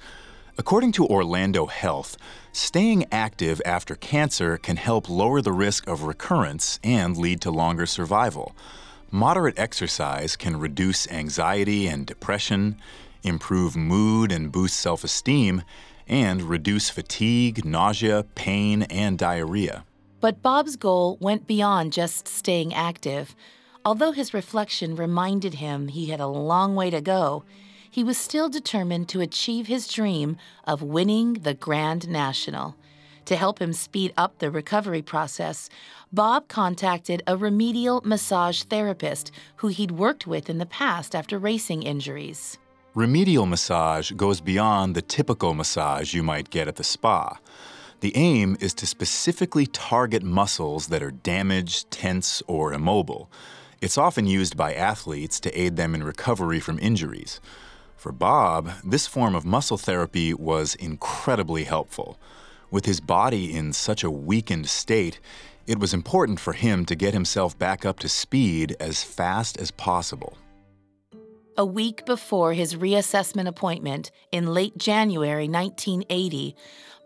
According 0.58 0.90
to 0.94 1.06
Orlando 1.06 1.66
Health, 1.66 2.16
staying 2.50 3.06
active 3.12 3.62
after 3.64 3.94
cancer 3.94 4.58
can 4.58 4.78
help 4.78 5.08
lower 5.08 5.40
the 5.40 5.52
risk 5.52 5.86
of 5.86 6.02
recurrence 6.02 6.80
and 6.82 7.16
lead 7.16 7.40
to 7.42 7.52
longer 7.52 7.86
survival. 7.86 8.56
Moderate 9.10 9.58
exercise 9.58 10.36
can 10.36 10.58
reduce 10.58 11.08
anxiety 11.08 11.86
and 11.86 12.04
depression, 12.06 12.76
improve 13.22 13.74
mood 13.74 14.30
and 14.30 14.52
boost 14.52 14.76
self 14.76 15.02
esteem, 15.02 15.62
and 16.06 16.42
reduce 16.42 16.90
fatigue, 16.90 17.64
nausea, 17.64 18.26
pain, 18.34 18.82
and 18.82 19.18
diarrhea. 19.18 19.84
But 20.20 20.42
Bob's 20.42 20.76
goal 20.76 21.16
went 21.20 21.46
beyond 21.46 21.94
just 21.94 22.28
staying 22.28 22.74
active. 22.74 23.34
Although 23.82 24.12
his 24.12 24.34
reflection 24.34 24.94
reminded 24.94 25.54
him 25.54 25.88
he 25.88 26.06
had 26.06 26.20
a 26.20 26.26
long 26.26 26.74
way 26.74 26.90
to 26.90 27.00
go, 27.00 27.44
he 27.90 28.04
was 28.04 28.18
still 28.18 28.50
determined 28.50 29.08
to 29.08 29.22
achieve 29.22 29.68
his 29.68 29.88
dream 29.88 30.36
of 30.64 30.82
winning 30.82 31.32
the 31.34 31.54
Grand 31.54 32.08
National. 32.08 32.76
To 33.24 33.36
help 33.36 33.60
him 33.60 33.72
speed 33.72 34.12
up 34.16 34.38
the 34.38 34.50
recovery 34.50 35.02
process, 35.02 35.68
Bob 36.12 36.48
contacted 36.48 37.22
a 37.26 37.36
remedial 37.36 38.00
massage 38.02 38.62
therapist 38.62 39.30
who 39.56 39.68
he'd 39.68 39.90
worked 39.90 40.26
with 40.26 40.48
in 40.48 40.56
the 40.56 40.64
past 40.64 41.14
after 41.14 41.38
racing 41.38 41.82
injuries. 41.82 42.56
Remedial 42.94 43.44
massage 43.44 44.10
goes 44.12 44.40
beyond 44.40 44.94
the 44.94 45.02
typical 45.02 45.52
massage 45.52 46.14
you 46.14 46.22
might 46.22 46.48
get 46.48 46.66
at 46.66 46.76
the 46.76 46.84
spa. 46.84 47.38
The 48.00 48.16
aim 48.16 48.56
is 48.58 48.72
to 48.74 48.86
specifically 48.86 49.66
target 49.66 50.22
muscles 50.22 50.86
that 50.86 51.02
are 51.02 51.10
damaged, 51.10 51.90
tense, 51.90 52.42
or 52.46 52.72
immobile. 52.72 53.30
It's 53.82 53.98
often 53.98 54.26
used 54.26 54.56
by 54.56 54.72
athletes 54.72 55.38
to 55.40 55.60
aid 55.60 55.76
them 55.76 55.94
in 55.94 56.02
recovery 56.02 56.58
from 56.58 56.78
injuries. 56.78 57.38
For 57.96 58.12
Bob, 58.12 58.70
this 58.82 59.06
form 59.06 59.34
of 59.34 59.44
muscle 59.44 59.76
therapy 59.76 60.32
was 60.32 60.74
incredibly 60.76 61.64
helpful. 61.64 62.18
With 62.70 62.84
his 62.84 63.00
body 63.00 63.56
in 63.56 63.72
such 63.72 64.04
a 64.04 64.10
weakened 64.10 64.68
state, 64.68 65.20
it 65.66 65.78
was 65.78 65.94
important 65.94 66.38
for 66.38 66.52
him 66.52 66.84
to 66.86 66.94
get 66.94 67.14
himself 67.14 67.58
back 67.58 67.86
up 67.86 67.98
to 68.00 68.08
speed 68.08 68.76
as 68.78 69.02
fast 69.02 69.58
as 69.58 69.70
possible. 69.70 70.36
A 71.56 71.64
week 71.64 72.04
before 72.04 72.52
his 72.52 72.74
reassessment 72.74 73.48
appointment 73.48 74.10
in 74.30 74.52
late 74.52 74.76
January 74.76 75.48
1980, 75.48 76.54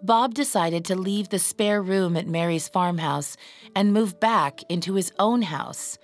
Bob 0.02 0.34
decided 0.34 0.84
to 0.84 0.96
leave 0.96 1.28
the 1.28 1.38
spare 1.38 1.80
room 1.80 2.16
at 2.16 2.26
Mary's 2.26 2.68
farmhouse 2.68 3.36
and 3.76 3.92
move 3.92 4.18
back 4.18 4.60
into 4.68 4.94
his 4.94 5.12
own 5.20 5.42
house. 5.42 5.96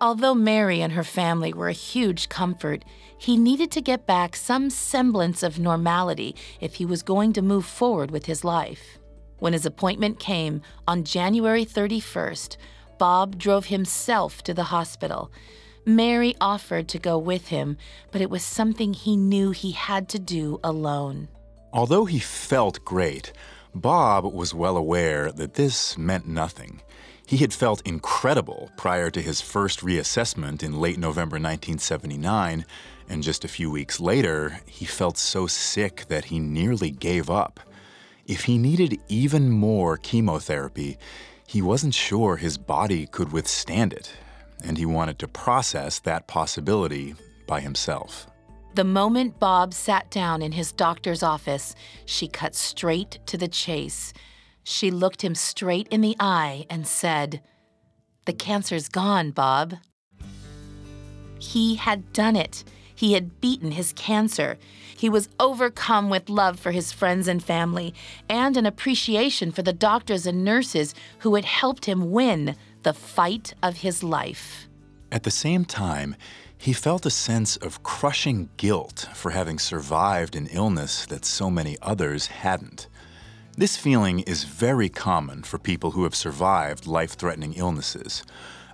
Although 0.00 0.34
Mary 0.34 0.82
and 0.82 0.92
her 0.92 1.04
family 1.04 1.54
were 1.54 1.68
a 1.68 1.72
huge 1.72 2.28
comfort, 2.28 2.84
he 3.16 3.36
needed 3.36 3.70
to 3.70 3.80
get 3.80 4.06
back 4.06 4.34
some 4.34 4.70
semblance 4.70 5.44
of 5.44 5.60
normality 5.60 6.34
if 6.60 6.74
he 6.74 6.84
was 6.84 7.02
going 7.02 7.32
to 7.34 7.42
move 7.42 7.64
forward 7.64 8.10
with 8.10 8.26
his 8.26 8.42
life. 8.42 8.98
When 9.44 9.52
his 9.52 9.66
appointment 9.66 10.18
came 10.18 10.62
on 10.88 11.04
January 11.04 11.66
31st, 11.66 12.56
Bob 12.96 13.36
drove 13.36 13.66
himself 13.66 14.42
to 14.44 14.54
the 14.54 14.72
hospital. 14.72 15.30
Mary 15.84 16.34
offered 16.40 16.88
to 16.88 16.98
go 16.98 17.18
with 17.18 17.48
him, 17.48 17.76
but 18.10 18.22
it 18.22 18.30
was 18.30 18.42
something 18.42 18.94
he 18.94 19.18
knew 19.18 19.50
he 19.50 19.72
had 19.72 20.08
to 20.08 20.18
do 20.18 20.60
alone. 20.64 21.28
Although 21.74 22.06
he 22.06 22.20
felt 22.20 22.86
great, 22.86 23.34
Bob 23.74 24.24
was 24.32 24.54
well 24.54 24.78
aware 24.78 25.30
that 25.30 25.52
this 25.52 25.98
meant 25.98 26.26
nothing. 26.26 26.80
He 27.26 27.36
had 27.36 27.52
felt 27.52 27.86
incredible 27.86 28.70
prior 28.78 29.10
to 29.10 29.20
his 29.20 29.42
first 29.42 29.80
reassessment 29.80 30.62
in 30.62 30.80
late 30.80 30.98
November 30.98 31.34
1979, 31.34 32.64
and 33.10 33.22
just 33.22 33.44
a 33.44 33.48
few 33.48 33.70
weeks 33.70 34.00
later, 34.00 34.60
he 34.64 34.86
felt 34.86 35.18
so 35.18 35.46
sick 35.46 36.06
that 36.08 36.24
he 36.24 36.38
nearly 36.38 36.90
gave 36.90 37.28
up. 37.28 37.60
If 38.26 38.44
he 38.44 38.56
needed 38.56 39.00
even 39.08 39.50
more 39.50 39.98
chemotherapy, 39.98 40.96
he 41.46 41.60
wasn't 41.60 41.94
sure 41.94 42.36
his 42.36 42.56
body 42.56 43.06
could 43.06 43.32
withstand 43.32 43.92
it, 43.92 44.10
and 44.64 44.78
he 44.78 44.86
wanted 44.86 45.18
to 45.18 45.28
process 45.28 45.98
that 46.00 46.26
possibility 46.26 47.14
by 47.46 47.60
himself. 47.60 48.26
The 48.74 48.84
moment 48.84 49.38
Bob 49.38 49.74
sat 49.74 50.10
down 50.10 50.40
in 50.40 50.52
his 50.52 50.72
doctor's 50.72 51.22
office, 51.22 51.74
she 52.06 52.26
cut 52.26 52.54
straight 52.54 53.18
to 53.26 53.36
the 53.36 53.46
chase. 53.46 54.12
She 54.64 54.90
looked 54.90 55.22
him 55.22 55.34
straight 55.34 55.86
in 55.88 56.00
the 56.00 56.16
eye 56.18 56.66
and 56.70 56.86
said, 56.86 57.42
The 58.24 58.32
cancer's 58.32 58.88
gone, 58.88 59.30
Bob. 59.32 59.74
He 61.38 61.74
had 61.74 62.12
done 62.14 62.36
it. 62.36 62.64
He 63.04 63.12
had 63.12 63.38
beaten 63.38 63.72
his 63.72 63.92
cancer. 63.92 64.56
He 64.96 65.10
was 65.10 65.28
overcome 65.38 66.08
with 66.08 66.30
love 66.30 66.58
for 66.58 66.70
his 66.70 66.90
friends 66.90 67.28
and 67.28 67.44
family 67.44 67.92
and 68.30 68.56
an 68.56 68.64
appreciation 68.64 69.52
for 69.52 69.60
the 69.60 69.74
doctors 69.74 70.26
and 70.26 70.42
nurses 70.42 70.94
who 71.18 71.34
had 71.34 71.44
helped 71.44 71.84
him 71.84 72.12
win 72.12 72.56
the 72.82 72.94
fight 72.94 73.52
of 73.62 73.76
his 73.76 74.02
life. 74.02 74.68
At 75.12 75.24
the 75.24 75.30
same 75.30 75.66
time, 75.66 76.16
he 76.56 76.72
felt 76.72 77.04
a 77.04 77.10
sense 77.10 77.58
of 77.58 77.82
crushing 77.82 78.48
guilt 78.56 79.06
for 79.12 79.32
having 79.32 79.58
survived 79.58 80.34
an 80.34 80.46
illness 80.46 81.04
that 81.04 81.26
so 81.26 81.50
many 81.50 81.76
others 81.82 82.28
hadn't. 82.28 82.88
This 83.54 83.76
feeling 83.76 84.20
is 84.20 84.44
very 84.44 84.88
common 84.88 85.42
for 85.42 85.58
people 85.58 85.90
who 85.90 86.04
have 86.04 86.14
survived 86.14 86.86
life 86.86 87.18
threatening 87.18 87.52
illnesses. 87.52 88.24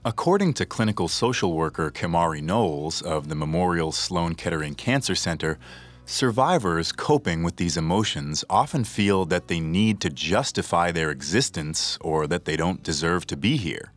According 0.02 0.54
to 0.54 0.64
clinical 0.64 1.08
social 1.08 1.52
worker 1.52 1.90
Kamari 1.90 2.42
Knowles 2.42 3.02
of 3.02 3.28
the 3.28 3.34
Memorial 3.34 3.92
Sloan 3.92 4.34
Kettering 4.34 4.74
Cancer 4.74 5.14
Center, 5.14 5.58
survivors 6.06 6.90
coping 6.90 7.42
with 7.42 7.56
these 7.56 7.76
emotions 7.76 8.42
often 8.48 8.84
feel 8.84 9.26
that 9.26 9.48
they 9.48 9.60
need 9.60 10.00
to 10.00 10.08
justify 10.08 10.90
their 10.90 11.10
existence 11.10 11.98
or 12.00 12.26
that 12.28 12.46
they 12.46 12.56
don't 12.56 12.82
deserve 12.82 13.26
to 13.26 13.36
be 13.36 13.58
here. 13.58 13.92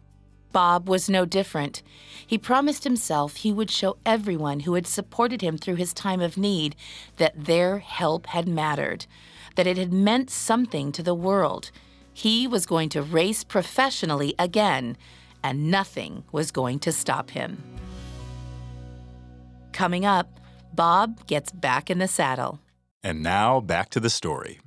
Bob 0.51 0.89
was 0.89 1.09
no 1.09 1.23
different. 1.23 1.81
He 2.27 2.37
promised 2.37 2.83
himself 2.83 3.37
he 3.37 3.53
would 3.53 3.71
show 3.71 3.95
everyone 4.05 4.61
who 4.61 4.73
had 4.73 4.85
supported 4.85 5.39
him 5.39 5.57
through 5.57 5.75
his 5.75 5.93
time 5.93 6.19
of 6.19 6.35
need 6.35 6.75
that 7.15 7.45
their 7.45 7.79
help 7.79 8.27
had 8.27 8.45
mattered, 8.45 9.05
that 9.55 9.67
it 9.67 9.77
had 9.77 9.93
meant 9.93 10.29
something 10.29 10.91
to 10.91 11.01
the 11.01 11.15
world. 11.15 11.71
He 12.13 12.45
was 12.45 12.65
going 12.65 12.89
to 12.89 13.01
race 13.01 13.45
professionally 13.45 14.35
again 14.37 14.97
and 15.43 15.69
nothing 15.69 16.23
was 16.31 16.51
going 16.51 16.79
to 16.79 16.91
stop 16.91 17.29
him. 17.29 17.61
Coming 19.71 20.05
up, 20.05 20.39
Bob 20.73 21.25
gets 21.27 21.51
back 21.51 21.89
in 21.89 21.99
the 21.99 22.07
saddle. 22.07 22.59
And 23.03 23.21
now 23.21 23.59
back 23.59 23.89
to 23.89 23.99
the 23.99 24.09
story. 24.09 24.59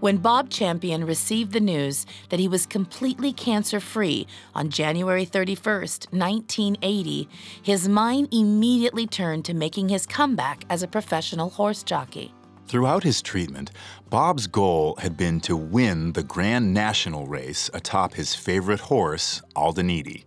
When 0.00 0.18
Bob 0.18 0.48
Champion 0.48 1.04
received 1.04 1.52
the 1.52 1.58
news 1.60 2.06
that 2.28 2.38
he 2.38 2.46
was 2.46 2.66
completely 2.66 3.32
cancer 3.32 3.80
free 3.80 4.28
on 4.54 4.70
January 4.70 5.26
31st, 5.26 6.12
1980, 6.12 7.28
his 7.62 7.88
mind 7.88 8.28
immediately 8.30 9.08
turned 9.08 9.44
to 9.46 9.54
making 9.54 9.88
his 9.88 10.06
comeback 10.06 10.64
as 10.70 10.84
a 10.84 10.88
professional 10.88 11.50
horse 11.50 11.82
jockey. 11.82 12.32
Throughout 12.68 13.02
his 13.02 13.22
treatment, 13.22 13.70
Bob's 14.10 14.46
goal 14.46 14.96
had 14.98 15.16
been 15.16 15.40
to 15.40 15.56
win 15.56 16.12
the 16.12 16.22
Grand 16.22 16.74
National 16.74 17.26
race 17.26 17.70
atop 17.72 18.12
his 18.12 18.34
favorite 18.34 18.80
horse, 18.80 19.40
Aldaniti. 19.56 20.24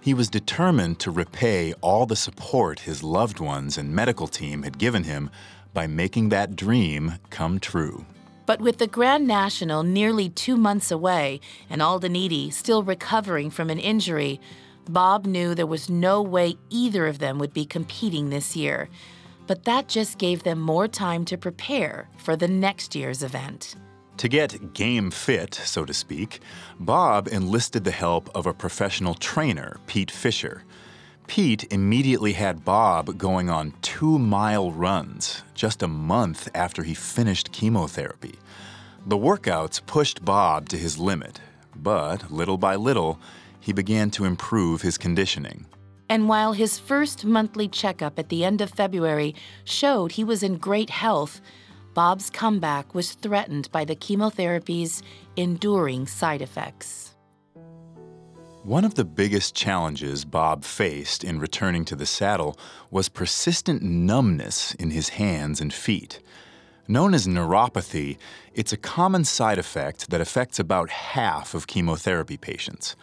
He 0.00 0.12
was 0.12 0.28
determined 0.28 0.98
to 0.98 1.12
repay 1.12 1.74
all 1.74 2.04
the 2.04 2.16
support 2.16 2.80
his 2.80 3.04
loved 3.04 3.38
ones 3.38 3.78
and 3.78 3.94
medical 3.94 4.26
team 4.26 4.64
had 4.64 4.78
given 4.78 5.04
him 5.04 5.30
by 5.74 5.86
making 5.86 6.30
that 6.30 6.56
dream 6.56 7.20
come 7.30 7.60
true. 7.60 8.04
But 8.46 8.60
with 8.60 8.78
the 8.78 8.88
Grand 8.88 9.28
National 9.28 9.84
nearly 9.84 10.28
two 10.28 10.56
months 10.56 10.90
away 10.90 11.40
and 11.70 11.80
Aldaniti 11.80 12.52
still 12.52 12.82
recovering 12.82 13.48
from 13.48 13.70
an 13.70 13.78
injury, 13.78 14.40
Bob 14.88 15.24
knew 15.24 15.54
there 15.54 15.66
was 15.66 15.88
no 15.88 16.20
way 16.20 16.56
either 16.68 17.06
of 17.06 17.20
them 17.20 17.38
would 17.38 17.52
be 17.52 17.64
competing 17.64 18.30
this 18.30 18.56
year 18.56 18.88
but 19.46 19.64
that 19.64 19.88
just 19.88 20.18
gave 20.18 20.42
them 20.42 20.60
more 20.60 20.88
time 20.88 21.24
to 21.26 21.36
prepare 21.36 22.08
for 22.16 22.36
the 22.36 22.48
next 22.48 22.94
year's 22.94 23.22
event. 23.22 23.76
To 24.18 24.28
get 24.28 24.72
game 24.72 25.10
fit, 25.10 25.54
so 25.54 25.84
to 25.84 25.92
speak, 25.92 26.40
Bob 26.80 27.28
enlisted 27.28 27.84
the 27.84 27.90
help 27.90 28.30
of 28.34 28.46
a 28.46 28.54
professional 28.54 29.14
trainer, 29.14 29.78
Pete 29.86 30.10
Fisher. 30.10 30.64
Pete 31.26 31.70
immediately 31.70 32.32
had 32.32 32.64
Bob 32.64 33.18
going 33.18 33.50
on 33.50 33.74
two 33.82 34.18
mile 34.18 34.70
runs 34.70 35.42
just 35.54 35.82
a 35.82 35.88
month 35.88 36.48
after 36.54 36.82
he 36.82 36.94
finished 36.94 37.52
chemotherapy. 37.52 38.38
The 39.04 39.18
workouts 39.18 39.84
pushed 39.84 40.24
Bob 40.24 40.68
to 40.70 40.78
his 40.78 40.98
limit, 40.98 41.40
but 41.74 42.30
little 42.30 42.58
by 42.58 42.76
little, 42.76 43.20
he 43.60 43.72
began 43.72 44.10
to 44.12 44.24
improve 44.24 44.82
his 44.82 44.96
conditioning. 44.96 45.66
And 46.08 46.28
while 46.28 46.52
his 46.52 46.78
first 46.78 47.24
monthly 47.24 47.68
checkup 47.68 48.18
at 48.18 48.28
the 48.28 48.44
end 48.44 48.60
of 48.60 48.70
February 48.70 49.34
showed 49.64 50.12
he 50.12 50.24
was 50.24 50.42
in 50.42 50.56
great 50.58 50.90
health, 50.90 51.40
Bob's 51.94 52.30
comeback 52.30 52.94
was 52.94 53.12
threatened 53.12 53.70
by 53.72 53.84
the 53.84 53.96
chemotherapy's 53.96 55.02
enduring 55.36 56.06
side 56.06 56.42
effects. 56.42 57.14
One 58.62 58.84
of 58.84 58.96
the 58.96 59.04
biggest 59.04 59.54
challenges 59.54 60.24
Bob 60.24 60.64
faced 60.64 61.24
in 61.24 61.38
returning 61.38 61.84
to 61.86 61.96
the 61.96 62.04
saddle 62.04 62.58
was 62.90 63.08
persistent 63.08 63.80
numbness 63.80 64.74
in 64.74 64.90
his 64.90 65.10
hands 65.10 65.60
and 65.60 65.72
feet. 65.72 66.20
Known 66.88 67.14
as 67.14 67.26
neuropathy, 67.26 68.18
it's 68.54 68.72
a 68.72 68.76
common 68.76 69.24
side 69.24 69.58
effect 69.58 70.10
that 70.10 70.20
affects 70.20 70.58
about 70.58 70.90
half 70.90 71.54
of 71.54 71.66
chemotherapy 71.66 72.36
patients. 72.36 72.94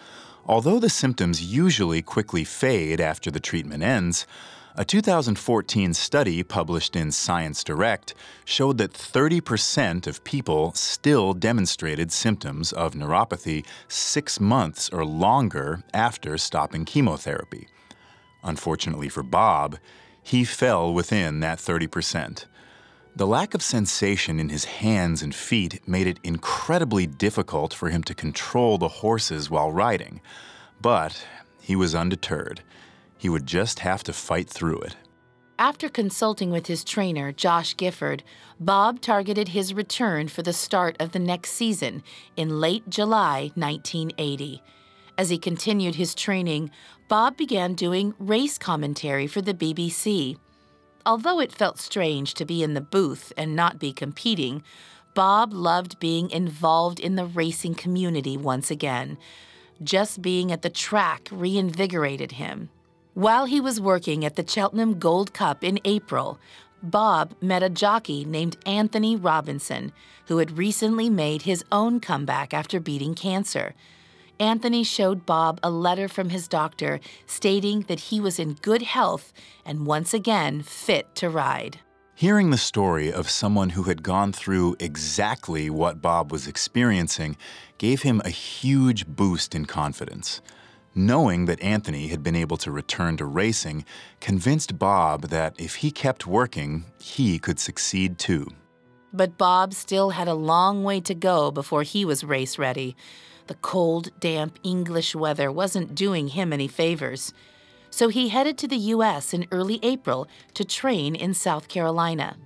Although 0.45 0.79
the 0.79 0.89
symptoms 0.89 1.41
usually 1.41 2.01
quickly 2.01 2.43
fade 2.43 2.99
after 2.99 3.31
the 3.31 3.39
treatment 3.39 3.81
ends, 3.81 4.27
a 4.75 4.83
2014 4.83 5.93
study 5.93 6.43
published 6.43 6.95
in 6.95 7.11
Science 7.11 7.63
Direct 7.63 8.13
showed 8.43 8.77
that 8.79 8.91
30% 8.91 10.05
of 10.05 10.23
people 10.23 10.73
still 10.73 11.33
demonstrated 11.33 12.11
symptoms 12.11 12.73
of 12.73 12.93
neuropathy 12.93 13.65
six 13.87 14.39
months 14.39 14.89
or 14.89 15.05
longer 15.05 15.83
after 15.93 16.37
stopping 16.37 16.83
chemotherapy. 16.83 17.67
Unfortunately 18.43 19.07
for 19.07 19.23
Bob, 19.23 19.77
he 20.21 20.43
fell 20.43 20.93
within 20.93 21.39
that 21.39 21.59
30%. 21.59 22.45
The 23.15 23.27
lack 23.27 23.53
of 23.53 23.61
sensation 23.61 24.39
in 24.39 24.49
his 24.49 24.65
hands 24.65 25.21
and 25.21 25.35
feet 25.35 25.87
made 25.87 26.07
it 26.07 26.19
incredibly 26.23 27.05
difficult 27.05 27.71
for 27.71 27.89
him 27.89 28.03
to 28.05 28.15
control 28.15 28.79
the 28.79 28.87
horses 28.87 29.51
while 29.51 29.71
riding. 29.71 30.19
But 30.81 31.23
he 31.61 31.75
was 31.75 31.93
undeterred. 31.93 32.63
He 33.15 33.29
would 33.29 33.45
just 33.45 33.79
have 33.79 34.03
to 34.05 34.13
fight 34.13 34.49
through 34.49 34.79
it. 34.81 34.97
After 35.59 35.89
consulting 35.89 36.49
with 36.49 36.65
his 36.65 36.83
trainer, 36.83 37.31
Josh 37.31 37.77
Gifford, 37.77 38.23
Bob 38.59 38.99
targeted 38.99 39.49
his 39.49 39.75
return 39.75 40.27
for 40.27 40.41
the 40.41 40.51
start 40.51 40.95
of 40.99 41.11
the 41.11 41.19
next 41.19 41.51
season 41.51 42.01
in 42.35 42.59
late 42.59 42.89
July 42.89 43.51
1980. 43.53 44.63
As 45.19 45.29
he 45.29 45.37
continued 45.37 45.95
his 45.95 46.15
training, 46.15 46.71
Bob 47.07 47.37
began 47.37 47.75
doing 47.75 48.15
race 48.17 48.57
commentary 48.57 49.27
for 49.27 49.41
the 49.41 49.53
BBC. 49.53 50.37
Although 51.05 51.39
it 51.39 51.51
felt 51.51 51.79
strange 51.79 52.33
to 52.35 52.45
be 52.45 52.63
in 52.63 52.73
the 52.73 52.81
booth 52.81 53.33
and 53.35 53.55
not 53.55 53.79
be 53.79 53.91
competing, 53.91 54.63
Bob 55.13 55.53
loved 55.53 55.99
being 55.99 56.31
involved 56.31 56.99
in 56.99 57.15
the 57.15 57.25
racing 57.25 57.75
community 57.75 58.37
once 58.37 58.71
again. 58.71 59.17
Just 59.83 60.21
being 60.21 60.51
at 60.51 60.61
the 60.61 60.69
track 60.69 61.27
reinvigorated 61.31 62.33
him. 62.33 62.69
While 63.13 63.45
he 63.45 63.59
was 63.59 63.81
working 63.81 64.25
at 64.25 64.35
the 64.35 64.47
Cheltenham 64.47 64.97
Gold 64.97 65.33
Cup 65.33 65.63
in 65.63 65.79
April, 65.85 66.39
Bob 66.81 67.35
met 67.41 67.63
a 67.63 67.69
jockey 67.69 68.25
named 68.25 68.57
Anthony 68.65 69.15
Robinson, 69.15 69.91
who 70.27 70.39
had 70.39 70.57
recently 70.57 71.09
made 71.09 71.43
his 71.43 71.63
own 71.71 71.99
comeback 71.99 72.53
after 72.53 72.79
beating 72.79 73.13
cancer. 73.13 73.75
Anthony 74.39 74.83
showed 74.83 75.25
Bob 75.25 75.59
a 75.63 75.69
letter 75.69 76.07
from 76.07 76.29
his 76.29 76.47
doctor 76.47 76.99
stating 77.25 77.81
that 77.81 77.99
he 77.99 78.19
was 78.19 78.39
in 78.39 78.53
good 78.55 78.81
health 78.81 79.33
and 79.65 79.85
once 79.85 80.13
again 80.13 80.61
fit 80.61 81.13
to 81.15 81.29
ride. 81.29 81.79
Hearing 82.15 82.51
the 82.51 82.57
story 82.57 83.11
of 83.11 83.29
someone 83.29 83.71
who 83.71 83.83
had 83.83 84.03
gone 84.03 84.31
through 84.33 84.75
exactly 84.79 85.69
what 85.69 86.01
Bob 86.01 86.31
was 86.31 86.47
experiencing 86.47 87.37
gave 87.77 88.03
him 88.03 88.21
a 88.23 88.29
huge 88.29 89.07
boost 89.07 89.55
in 89.55 89.65
confidence. 89.65 90.41
Knowing 90.95 91.45
that 91.45 91.61
Anthony 91.61 92.09
had 92.09 92.21
been 92.21 92.35
able 92.35 92.57
to 92.57 92.69
return 92.69 93.17
to 93.17 93.25
racing 93.25 93.83
convinced 94.19 94.77
Bob 94.77 95.29
that 95.29 95.55
if 95.57 95.75
he 95.75 95.89
kept 95.89 96.27
working, 96.27 96.85
he 96.99 97.39
could 97.39 97.59
succeed 97.59 98.19
too. 98.19 98.47
But 99.11 99.37
Bob 99.37 99.73
still 99.73 100.11
had 100.11 100.27
a 100.27 100.35
long 100.35 100.83
way 100.83 100.99
to 101.01 101.15
go 101.15 101.49
before 101.49 101.81
he 101.81 102.05
was 102.05 102.23
race 102.23 102.59
ready. 102.59 102.95
The 103.47 103.55
cold, 103.55 104.09
damp 104.19 104.57
English 104.63 105.15
weather 105.15 105.51
wasn't 105.51 105.95
doing 105.95 106.29
him 106.29 106.53
any 106.53 106.67
favors. 106.67 107.33
So 107.89 108.07
he 108.07 108.29
headed 108.29 108.57
to 108.59 108.67
the 108.67 108.77
U.S. 108.77 109.33
in 109.33 109.47
early 109.51 109.79
April 109.83 110.27
to 110.53 110.65
train 110.65 111.15
in 111.15 111.33
South 111.33 111.67
Carolina. 111.67 112.37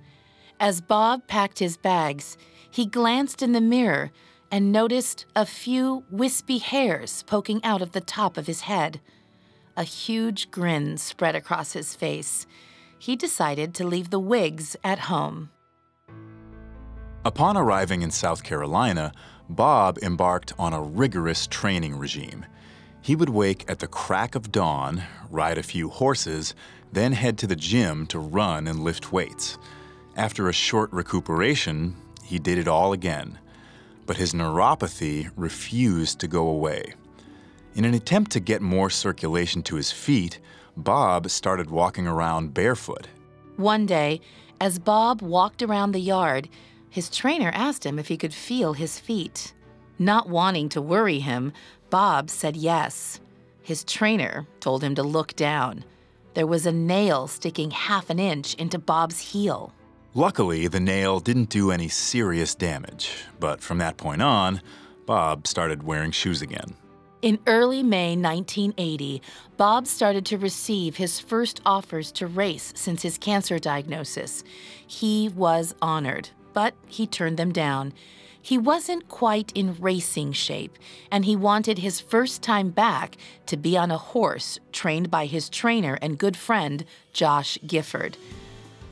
As 0.60 0.80
Bob 0.80 1.26
packed 1.26 1.60
his 1.60 1.76
bags, 1.76 2.36
he 2.70 2.84
glanced 2.84 3.42
in 3.42 3.52
the 3.52 3.60
mirror 3.60 4.10
and 4.50 4.72
noticed 4.72 5.24
a 5.36 5.46
few 5.46 6.04
wispy 6.10 6.58
hairs 6.58 7.22
poking 7.24 7.64
out 7.64 7.82
of 7.82 7.92
the 7.92 8.00
top 8.00 8.36
of 8.36 8.46
his 8.46 8.62
head. 8.62 9.00
A 9.76 9.84
huge 9.84 10.50
grin 10.50 10.96
spread 10.98 11.36
across 11.36 11.72
his 11.72 11.94
face. 11.94 12.46
He 12.98 13.14
decided 13.14 13.74
to 13.74 13.86
leave 13.86 14.10
the 14.10 14.18
wigs 14.18 14.76
at 14.82 14.98
home. 15.00 15.50
Upon 17.24 17.56
arriving 17.56 18.02
in 18.02 18.10
South 18.10 18.42
Carolina, 18.42 19.12
Bob 19.48 19.98
embarked 20.02 20.52
on 20.58 20.72
a 20.72 20.82
rigorous 20.82 21.46
training 21.46 21.96
regime. 21.96 22.44
He 23.00 23.16
would 23.16 23.30
wake 23.30 23.64
at 23.68 23.78
the 23.78 23.86
crack 23.86 24.34
of 24.34 24.52
dawn, 24.52 25.02
ride 25.30 25.58
a 25.58 25.62
few 25.62 25.88
horses, 25.88 26.54
then 26.92 27.12
head 27.12 27.38
to 27.38 27.46
the 27.46 27.56
gym 27.56 28.06
to 28.08 28.18
run 28.18 28.66
and 28.66 28.80
lift 28.80 29.12
weights. 29.12 29.56
After 30.16 30.48
a 30.48 30.52
short 30.52 30.92
recuperation, 30.92 31.96
he 32.22 32.38
did 32.38 32.58
it 32.58 32.68
all 32.68 32.92
again. 32.92 33.38
But 34.04 34.16
his 34.16 34.34
neuropathy 34.34 35.30
refused 35.36 36.18
to 36.20 36.28
go 36.28 36.48
away. 36.48 36.94
In 37.74 37.84
an 37.84 37.94
attempt 37.94 38.32
to 38.32 38.40
get 38.40 38.60
more 38.60 38.90
circulation 38.90 39.62
to 39.62 39.76
his 39.76 39.92
feet, 39.92 40.40
Bob 40.76 41.30
started 41.30 41.70
walking 41.70 42.06
around 42.06 42.54
barefoot. 42.54 43.08
One 43.56 43.86
day, 43.86 44.20
as 44.60 44.78
Bob 44.78 45.22
walked 45.22 45.62
around 45.62 45.92
the 45.92 46.00
yard, 46.00 46.48
his 46.90 47.10
trainer 47.10 47.50
asked 47.54 47.84
him 47.84 47.98
if 47.98 48.08
he 48.08 48.16
could 48.16 48.34
feel 48.34 48.72
his 48.72 48.98
feet. 48.98 49.52
Not 49.98 50.28
wanting 50.28 50.68
to 50.70 50.82
worry 50.82 51.18
him, 51.18 51.52
Bob 51.90 52.30
said 52.30 52.56
yes. 52.56 53.20
His 53.62 53.84
trainer 53.84 54.46
told 54.60 54.82
him 54.82 54.94
to 54.94 55.02
look 55.02 55.34
down. 55.36 55.84
There 56.34 56.46
was 56.46 56.66
a 56.66 56.72
nail 56.72 57.26
sticking 57.26 57.70
half 57.70 58.10
an 58.10 58.18
inch 58.18 58.54
into 58.54 58.78
Bob's 58.78 59.18
heel. 59.18 59.72
Luckily, 60.14 60.68
the 60.68 60.80
nail 60.80 61.20
didn't 61.20 61.50
do 61.50 61.70
any 61.70 61.88
serious 61.88 62.54
damage, 62.54 63.24
but 63.40 63.60
from 63.60 63.78
that 63.78 63.96
point 63.96 64.22
on, 64.22 64.62
Bob 65.04 65.46
started 65.46 65.82
wearing 65.82 66.12
shoes 66.12 66.42
again. 66.42 66.74
In 67.20 67.40
early 67.46 67.82
May 67.82 68.10
1980, 68.16 69.20
Bob 69.56 69.86
started 69.88 70.24
to 70.26 70.38
receive 70.38 70.96
his 70.96 71.18
first 71.18 71.60
offers 71.66 72.12
to 72.12 72.28
race 72.28 72.72
since 72.76 73.02
his 73.02 73.18
cancer 73.18 73.58
diagnosis. 73.58 74.44
He 74.86 75.28
was 75.30 75.74
honored 75.82 76.30
but 76.58 76.74
he 76.88 77.06
turned 77.06 77.36
them 77.36 77.52
down. 77.52 77.92
He 78.42 78.58
wasn't 78.58 79.08
quite 79.08 79.52
in 79.54 79.76
racing 79.80 80.32
shape, 80.32 80.76
and 81.08 81.24
he 81.24 81.36
wanted 81.36 81.78
his 81.78 82.00
first 82.00 82.42
time 82.42 82.70
back 82.70 83.16
to 83.46 83.56
be 83.56 83.76
on 83.76 83.92
a 83.92 83.96
horse 83.96 84.58
trained 84.72 85.08
by 85.08 85.26
his 85.26 85.48
trainer 85.48 85.96
and 86.02 86.18
good 86.18 86.36
friend, 86.36 86.84
Josh 87.12 87.58
Gifford. 87.64 88.16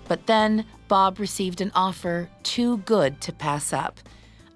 But 0.06 0.28
then 0.28 0.64
Bob 0.86 1.18
received 1.18 1.60
an 1.60 1.72
offer 1.74 2.30
too 2.44 2.76
good 2.76 3.20
to 3.22 3.32
pass 3.32 3.72
up. 3.72 3.98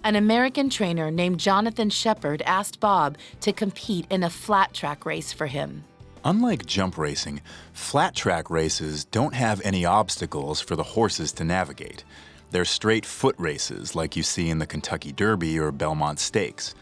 An 0.04 0.14
American 0.14 0.70
trainer 0.70 1.10
named 1.10 1.40
Jonathan 1.40 1.90
Sheppard 1.90 2.42
asked 2.42 2.78
Bob 2.78 3.18
to 3.40 3.52
compete 3.52 4.06
in 4.08 4.22
a 4.22 4.30
flat 4.30 4.72
track 4.72 5.04
race 5.04 5.32
for 5.32 5.48
him. 5.48 5.82
Unlike 6.24 6.64
jump 6.66 6.96
racing, 6.96 7.40
flat 7.72 8.14
track 8.14 8.50
races 8.50 9.04
don't 9.04 9.34
have 9.34 9.60
any 9.64 9.84
obstacles 9.84 10.60
for 10.60 10.76
the 10.76 10.94
horses 10.94 11.32
to 11.32 11.44
navigate. 11.44 12.04
They're 12.50 12.64
straight 12.64 13.06
foot 13.06 13.36
races 13.38 13.94
like 13.94 14.16
you 14.16 14.24
see 14.24 14.50
in 14.50 14.58
the 14.58 14.66
Kentucky 14.66 15.12
Derby 15.12 15.58
or 15.58 15.70
Belmont 15.70 16.18
Stakes. 16.18 16.74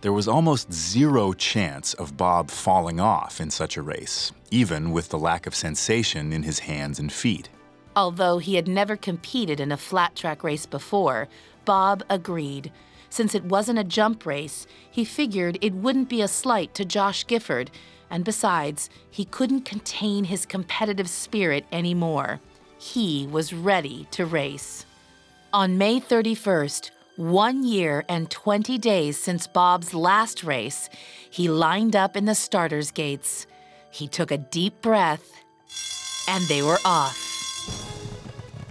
There 0.00 0.14
was 0.14 0.26
almost 0.26 0.72
zero 0.72 1.34
chance 1.34 1.92
of 1.94 2.16
Bob 2.16 2.50
falling 2.50 3.00
off 3.00 3.38
in 3.38 3.50
such 3.50 3.76
a 3.76 3.82
race, 3.82 4.32
even 4.50 4.92
with 4.92 5.10
the 5.10 5.18
lack 5.18 5.46
of 5.46 5.54
sensation 5.54 6.32
in 6.32 6.42
his 6.42 6.60
hands 6.60 6.98
and 6.98 7.12
feet. 7.12 7.50
Although 7.94 8.38
he 8.38 8.54
had 8.54 8.66
never 8.66 8.96
competed 8.96 9.60
in 9.60 9.72
a 9.72 9.76
flat 9.76 10.16
track 10.16 10.42
race 10.42 10.64
before, 10.64 11.28
Bob 11.66 12.02
agreed. 12.08 12.72
Since 13.10 13.34
it 13.34 13.44
wasn't 13.44 13.78
a 13.78 13.84
jump 13.84 14.24
race, 14.24 14.66
he 14.90 15.04
figured 15.04 15.58
it 15.60 15.74
wouldn't 15.74 16.08
be 16.08 16.22
a 16.22 16.28
slight 16.28 16.72
to 16.74 16.84
Josh 16.86 17.26
Gifford, 17.26 17.70
and 18.08 18.24
besides, 18.24 18.88
he 19.10 19.26
couldn't 19.26 19.66
contain 19.66 20.24
his 20.24 20.46
competitive 20.46 21.10
spirit 21.10 21.66
anymore. 21.70 22.40
He 22.78 23.28
was 23.30 23.52
ready 23.52 24.06
to 24.12 24.24
race. 24.24 24.86
On 25.52 25.78
May 25.78 25.98
31st, 25.98 26.92
one 27.16 27.64
year 27.64 28.04
and 28.08 28.30
20 28.30 28.78
days 28.78 29.18
since 29.18 29.48
Bob's 29.48 29.92
last 29.92 30.44
race, 30.44 30.88
he 31.28 31.48
lined 31.48 31.96
up 31.96 32.16
in 32.16 32.24
the 32.26 32.36
starter's 32.36 32.92
gates. 32.92 33.48
He 33.90 34.06
took 34.06 34.30
a 34.30 34.38
deep 34.38 34.80
breath, 34.80 35.42
and 36.28 36.44
they 36.44 36.62
were 36.62 36.78
off. 36.84 37.18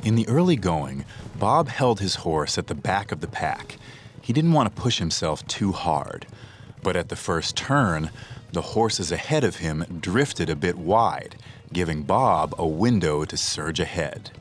In 0.05 0.15
the 0.15 0.25
early 0.29 0.55
going, 0.55 1.03
Bob 1.37 1.67
held 1.67 1.99
his 1.99 2.15
horse 2.15 2.57
at 2.57 2.67
the 2.67 2.75
back 2.75 3.11
of 3.11 3.19
the 3.19 3.27
pack. 3.27 3.75
He 4.21 4.31
didn't 4.31 4.53
want 4.53 4.73
to 4.73 4.81
push 4.81 4.99
himself 4.99 5.45
too 5.47 5.73
hard. 5.73 6.27
But 6.81 6.95
at 6.95 7.09
the 7.09 7.17
first 7.17 7.57
turn, 7.57 8.09
the 8.53 8.61
horses 8.61 9.11
ahead 9.11 9.43
of 9.43 9.57
him 9.57 9.99
drifted 9.99 10.49
a 10.49 10.55
bit 10.55 10.77
wide, 10.77 11.35
giving 11.73 12.03
Bob 12.03 12.55
a 12.57 12.65
window 12.65 13.25
to 13.25 13.35
surge 13.35 13.81
ahead. 13.81 14.31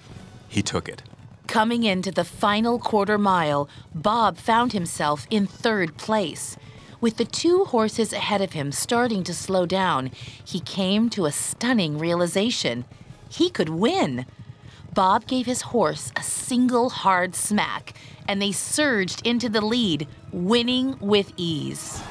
He 0.49 0.63
took 0.63 0.89
it. 0.89 1.03
Coming 1.49 1.83
into 1.83 2.13
the 2.13 2.25
final 2.25 2.79
quarter 2.79 3.17
mile, 3.17 3.71
Bob 3.95 4.37
found 4.37 4.75
himself 4.75 5.27
in 5.31 5.47
third 5.47 5.97
place. 5.97 6.59
With 7.01 7.17
the 7.17 7.25
two 7.25 7.65
horses 7.65 8.13
ahead 8.13 8.43
of 8.43 8.53
him 8.53 8.71
starting 8.71 9.25
to 9.25 9.33
slow 9.33 9.65
down, 9.65 10.11
he 10.45 10.61
came 10.61 11.09
to 11.09 11.25
a 11.25 11.33
stunning 11.33 11.97
realization. 11.97 12.85
He 13.31 13.49
could 13.49 13.71
win. 13.71 14.27
Bob 14.93 15.27
gave 15.27 15.47
his 15.47 15.63
horse 15.63 16.13
a 16.15 16.23
single 16.23 16.91
hard 16.91 17.35
smack, 17.35 17.95
and 18.29 18.43
they 18.43 18.53
surged 18.53 19.27
into 19.27 19.49
the 19.49 19.65
lead, 19.65 20.07
winning 20.31 20.99
with 21.01 21.33
ease. 21.39 22.03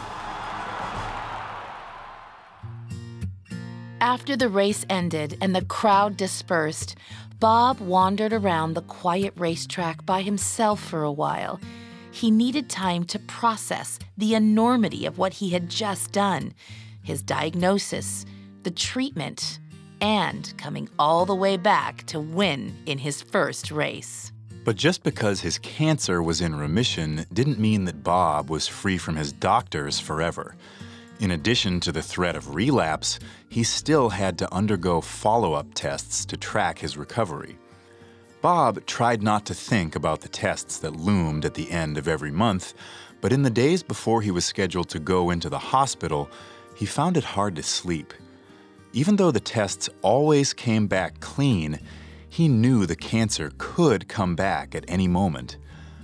After 4.01 4.35
the 4.35 4.49
race 4.49 4.83
ended 4.89 5.37
and 5.41 5.55
the 5.55 5.65
crowd 5.65 6.17
dispersed, 6.17 6.95
Bob 7.39 7.79
wandered 7.79 8.33
around 8.33 8.73
the 8.73 8.81
quiet 8.81 9.31
racetrack 9.37 10.03
by 10.07 10.23
himself 10.23 10.83
for 10.83 11.03
a 11.03 11.11
while. 11.11 11.59
He 12.09 12.31
needed 12.31 12.67
time 12.67 13.03
to 13.05 13.19
process 13.19 13.99
the 14.17 14.33
enormity 14.33 15.05
of 15.05 15.19
what 15.19 15.33
he 15.33 15.51
had 15.51 15.69
just 15.69 16.11
done 16.11 16.53
his 17.03 17.21
diagnosis, 17.21 18.25
the 18.63 18.71
treatment, 18.71 19.59
and 20.01 20.53
coming 20.57 20.89
all 20.99 21.25
the 21.25 21.35
way 21.35 21.55
back 21.55 22.05
to 22.07 22.19
win 22.19 22.75
in 22.85 22.97
his 22.97 23.21
first 23.21 23.71
race. 23.71 24.33
But 24.65 24.75
just 24.75 25.03
because 25.03 25.39
his 25.39 25.57
cancer 25.59 26.21
was 26.21 26.41
in 26.41 26.53
remission 26.55 27.25
didn't 27.31 27.59
mean 27.59 27.85
that 27.85 28.03
Bob 28.03 28.49
was 28.49 28.67
free 28.67 28.97
from 28.97 29.15
his 29.15 29.31
doctors 29.31 30.01
forever. 30.01 30.55
In 31.19 31.31
addition 31.31 31.79
to 31.79 31.91
the 31.91 32.03
threat 32.03 32.35
of 32.35 32.53
relapse, 32.53 33.19
he 33.49 33.63
still 33.63 34.09
had 34.09 34.37
to 34.37 34.53
undergo 34.53 35.01
follow 35.01 35.53
up 35.53 35.73
tests 35.73 36.25
to 36.25 36.37
track 36.37 36.77
his 36.77 36.95
recovery. 36.95 37.57
Bob 38.41 38.85
tried 38.85 39.23
not 39.23 39.45
to 39.47 39.55
think 39.55 39.95
about 39.95 40.21
the 40.21 40.29
tests 40.29 40.77
that 40.77 40.95
loomed 40.95 41.43
at 41.43 41.55
the 41.55 41.71
end 41.71 41.97
of 41.97 42.07
every 42.07 42.31
month, 42.31 42.75
but 43.19 43.33
in 43.33 43.41
the 43.41 43.49
days 43.49 43.81
before 43.81 44.21
he 44.21 44.29
was 44.29 44.45
scheduled 44.45 44.89
to 44.89 44.99
go 44.99 45.31
into 45.31 45.49
the 45.49 45.57
hospital, 45.57 46.29
he 46.75 46.85
found 46.85 47.17
it 47.17 47.23
hard 47.23 47.55
to 47.55 47.63
sleep. 47.63 48.13
Even 48.93 49.15
though 49.15 49.31
the 49.31 49.39
tests 49.39 49.89
always 50.03 50.53
came 50.53 50.85
back 50.85 51.19
clean, 51.19 51.79
he 52.29 52.47
knew 52.47 52.85
the 52.85 52.95
cancer 52.95 53.51
could 53.57 54.07
come 54.07 54.35
back 54.35 54.75
at 54.75 54.85
any 54.87 55.07
moment. 55.07 55.57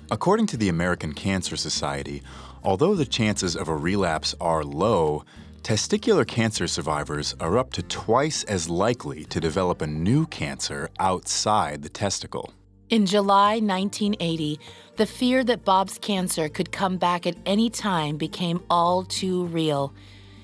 According 0.10 0.47
to 0.47 0.58
the 0.58 0.69
American 0.69 1.13
Cancer 1.13 1.56
Society, 1.56 2.23
Although 2.65 2.95
the 2.95 3.06
chances 3.06 3.58
of 3.58 3.67
a 3.67 3.76
relapse 3.76 4.34
are 4.39 4.63
low, 4.63 5.26
testicular 5.63 6.26
cancer 6.26 6.65
survivors 6.65 7.36
are 7.41 7.58
up 7.58 7.73
to 7.73 7.84
twice 7.84 8.45
as 8.45 8.69
likely 8.69 9.26
to 9.26 9.41
develop 9.41 9.82
a 9.82 9.88
new 9.88 10.26
cancer 10.28 10.89
outside 10.97 11.82
the 11.82 11.89
testicle. 11.89 12.54
In 12.89 13.06
July 13.06 13.60
1980, 13.60 14.60
the 14.95 15.06
fear 15.06 15.43
that 15.43 15.65
Bob's 15.65 15.97
cancer 15.97 16.47
could 16.47 16.71
come 16.71 16.97
back 16.97 17.28
at 17.28 17.36
any 17.45 17.69
time 17.69 18.15
became 18.15 18.63
all 18.69 19.04
too 19.04 19.45
real. 19.45 19.93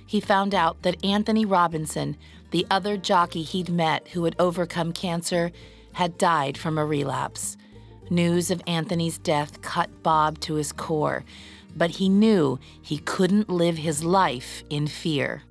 He 0.06 0.20
found 0.20 0.54
out 0.54 0.82
that 0.82 1.04
Anthony 1.06 1.46
Robinson, 1.46 2.18
the 2.52 2.66
other 2.70 2.98
jockey 2.98 3.44
he'd 3.44 3.70
met 3.70 4.10
who 4.10 4.26
had 4.26 4.36
overcome 4.40 4.92
cancer, 4.92 5.52
had 5.94 6.18
died 6.18 6.58
from 6.58 6.78
a 6.78 6.86
relapse. 6.86 7.56
News 8.10 8.50
of 8.50 8.62
Anthony's 8.66 9.20
death 9.20 9.62
cut 9.62 10.02
Bob 10.02 10.40
to 10.40 10.56
his 10.56 10.72
core 10.72 11.24
but 11.76 11.92
he 11.92 12.10
knew 12.10 12.60
he 12.82 12.98
couldn't 13.00 13.50
live 13.50 13.78
his 13.78 14.04
life 14.04 14.64
in 14.70 14.88
fear. 14.88 15.44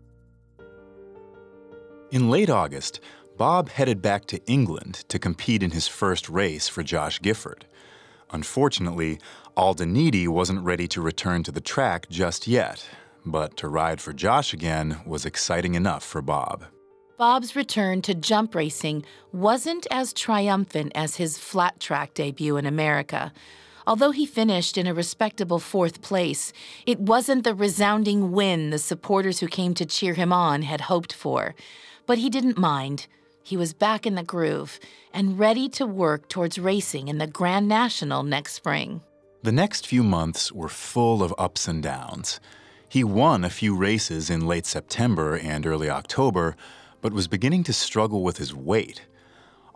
In 2.11 2.31
late 2.31 2.51
August, 2.51 3.01
Bob 3.37 3.69
headed 3.69 4.03
back 4.03 4.25
to 4.27 4.45
England 4.47 5.05
to 5.09 5.19
compete 5.19 5.63
in 5.63 5.71
his 5.71 5.87
first 5.87 6.29
race 6.29 6.69
for 6.69 6.83
Josh 6.83 7.21
Gifford. 7.21 7.67
Unfortunately, 8.31 9.21
Aldaniti 9.57 10.27
wasn't 10.29 10.65
ready 10.65 10.89
to 10.89 11.01
return 11.01 11.43
to 11.45 11.53
the 11.53 11.61
track 11.61 12.09
just 12.09 12.47
yet, 12.47 12.85
but 13.25 13.57
to 13.57 13.69
ride 13.69 14.01
for 14.01 14.13
Josh 14.13 14.53
again 14.53 15.01
was 15.07 15.25
exciting 15.25 15.75
enough 15.75 16.03
for 16.03 16.23
Bob. 16.23 16.65
Bob's 17.17 17.57
return 17.57 18.01
to 18.03 18.15
jump 18.15 18.55
racing 18.55 19.05
wasn't 19.33 19.87
as 19.91 20.13
triumphant 20.13 20.93
as 20.95 21.17
his 21.17 21.37
flat 21.37 21.81
track 21.81 22.15
debut 22.15 22.57
in 22.57 22.65
America, 22.65 23.33
Although 23.89 24.11
he 24.11 24.27
finished 24.27 24.77
in 24.77 24.87
a 24.87 24.93
respectable 24.93 25.59
fourth 25.59 26.03
place, 26.03 26.53
it 26.85 27.01
wasn't 27.01 27.43
the 27.43 27.55
resounding 27.55 28.33
win 28.33 28.69
the 28.69 28.79
supporters 28.79 29.41
who 29.41 29.49
came 29.49 29.73
to 29.73 29.87
cheer 29.87 30.13
him 30.13 30.31
on 30.31 30.61
had 30.61 30.83
hoped 30.83 31.15
for. 31.15 31.55
But 32.05 32.19
he 32.19 32.29
didn't 32.29 32.59
mind. 32.59 33.07
He 33.43 33.57
was 33.57 33.73
back 33.73 34.07
in 34.07 34.15
the 34.15 34.23
groove 34.23 34.79
and 35.15 35.39
ready 35.39 35.71
to 35.71 35.87
work 35.87 36.29
towards 36.29 36.59
racing 36.59 37.09
in 37.09 37.17
the 37.17 37.27
Grand 37.27 37.67
National 37.67 38.23
next 38.23 38.53
spring. 38.53 39.01
The 39.43 39.53
next 39.53 39.87
few 39.87 40.03
months 40.03 40.53
were 40.53 40.69
full 40.69 41.23
of 41.23 41.35
ups 41.39 41.67
and 41.67 41.83
downs. 41.83 42.41
He 42.91 43.03
won 43.03 43.43
a 43.43 43.49
few 43.49 43.75
races 43.75 44.29
in 44.29 44.47
late 44.47 44.67
September 44.67 45.39
and 45.39 45.65
early 45.65 45.89
October, 45.89 46.57
but 47.01 47.15
was 47.15 47.27
beginning 47.27 47.65
to 47.65 47.73
struggle 47.73 48.23
with 48.23 48.37
his 48.37 48.55
weight. 48.55 49.07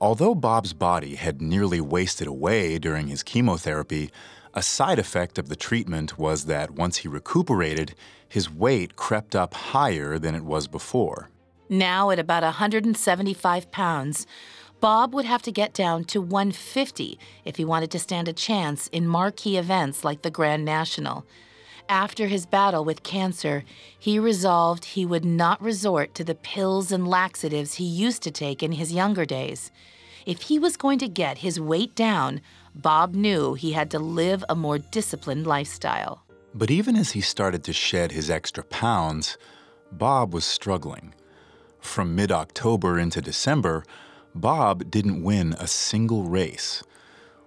Although 0.02 0.34
Bob's 0.34 0.72
body 0.72 1.14
had 1.14 1.40
nearly 1.40 1.80
wasted 1.80 2.26
away 2.26 2.76
during 2.80 3.06
his 3.06 3.22
chemotherapy, 3.22 4.10
a 4.52 4.60
side 4.60 4.98
effect 4.98 5.38
of 5.38 5.48
the 5.48 5.54
treatment 5.54 6.18
was 6.18 6.46
that 6.46 6.72
once 6.72 6.96
he 6.96 7.08
recuperated, 7.08 7.94
his 8.28 8.50
weight 8.50 8.96
crept 8.96 9.36
up 9.36 9.54
higher 9.54 10.18
than 10.18 10.34
it 10.34 10.42
was 10.42 10.66
before. 10.66 11.30
Now, 11.68 12.10
at 12.10 12.18
about 12.18 12.42
175 12.42 13.70
pounds, 13.70 14.26
Bob 14.80 15.14
would 15.14 15.24
have 15.24 15.42
to 15.42 15.52
get 15.52 15.72
down 15.72 16.02
to 16.06 16.20
150 16.20 17.16
if 17.44 17.54
he 17.54 17.64
wanted 17.64 17.92
to 17.92 18.00
stand 18.00 18.26
a 18.26 18.32
chance 18.32 18.88
in 18.88 19.06
marquee 19.06 19.56
events 19.56 20.02
like 20.02 20.22
the 20.22 20.32
Grand 20.32 20.64
National. 20.64 21.24
After 21.88 22.26
his 22.26 22.44
battle 22.44 22.84
with 22.84 23.04
cancer, 23.04 23.62
he 23.96 24.18
resolved 24.18 24.84
he 24.84 25.06
would 25.06 25.24
not 25.24 25.62
resort 25.62 26.12
to 26.16 26.24
the 26.24 26.34
pills 26.34 26.90
and 26.90 27.06
laxatives 27.06 27.74
he 27.74 27.84
used 27.84 28.22
to 28.22 28.32
take 28.32 28.64
in 28.64 28.72
his 28.72 28.92
younger 28.92 29.24
days. 29.24 29.70
If 30.26 30.42
he 30.42 30.58
was 30.58 30.76
going 30.76 30.98
to 31.00 31.08
get 31.08 31.38
his 31.38 31.58
weight 31.58 31.94
down, 31.94 32.40
Bob 32.74 33.14
knew 33.14 33.54
he 33.54 33.72
had 33.72 33.90
to 33.90 33.98
live 33.98 34.44
a 34.48 34.54
more 34.54 34.78
disciplined 34.78 35.46
lifestyle. 35.46 36.24
But 36.54 36.70
even 36.70 36.96
as 36.96 37.12
he 37.12 37.20
started 37.20 37.64
to 37.64 37.72
shed 37.72 38.12
his 38.12 38.30
extra 38.30 38.62
pounds, 38.62 39.36
Bob 39.90 40.32
was 40.32 40.44
struggling. 40.44 41.14
From 41.80 42.14
mid 42.14 42.30
October 42.30 42.98
into 42.98 43.20
December, 43.20 43.84
Bob 44.34 44.90
didn't 44.90 45.22
win 45.22 45.54
a 45.58 45.66
single 45.66 46.24
race. 46.24 46.82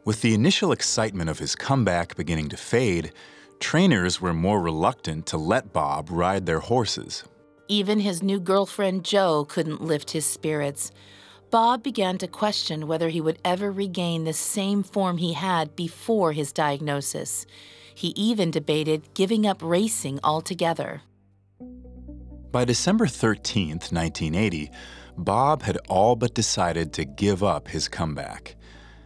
With 0.03 0.21
the 0.21 0.33
initial 0.33 0.71
excitement 0.71 1.29
of 1.29 1.39
his 1.39 1.55
comeback 1.55 2.15
beginning 2.15 2.49
to 2.49 2.57
fade, 2.57 3.11
trainers 3.59 4.21
were 4.21 4.33
more 4.33 4.61
reluctant 4.61 5.25
to 5.27 5.37
let 5.37 5.73
Bob 5.73 6.09
ride 6.11 6.45
their 6.45 6.59
horses. 6.59 7.23
Even 7.67 8.01
his 8.01 8.21
new 8.21 8.39
girlfriend, 8.39 9.03
Joe, 9.03 9.45
couldn't 9.45 9.81
lift 9.81 10.11
his 10.11 10.25
spirits. 10.25 10.91
Bob 11.51 11.83
began 11.83 12.17
to 12.17 12.27
question 12.27 12.87
whether 12.87 13.09
he 13.09 13.21
would 13.21 13.39
ever 13.45 13.71
regain 13.71 14.23
the 14.23 14.33
same 14.33 14.83
form 14.83 15.17
he 15.17 15.33
had 15.33 15.75
before 15.75 16.33
his 16.33 16.51
diagnosis. 16.51 17.45
He 17.93 18.09
even 18.17 18.51
debated 18.51 19.13
giving 19.13 19.45
up 19.45 19.61
racing 19.61 20.19
altogether. 20.23 21.01
By 22.51 22.65
December 22.65 23.07
13, 23.07 23.69
1980, 23.69 24.71
Bob 25.17 25.63
had 25.63 25.77
all 25.87 26.15
but 26.15 26.33
decided 26.33 26.93
to 26.93 27.05
give 27.05 27.43
up 27.43 27.69
his 27.69 27.87
comeback. 27.87 28.55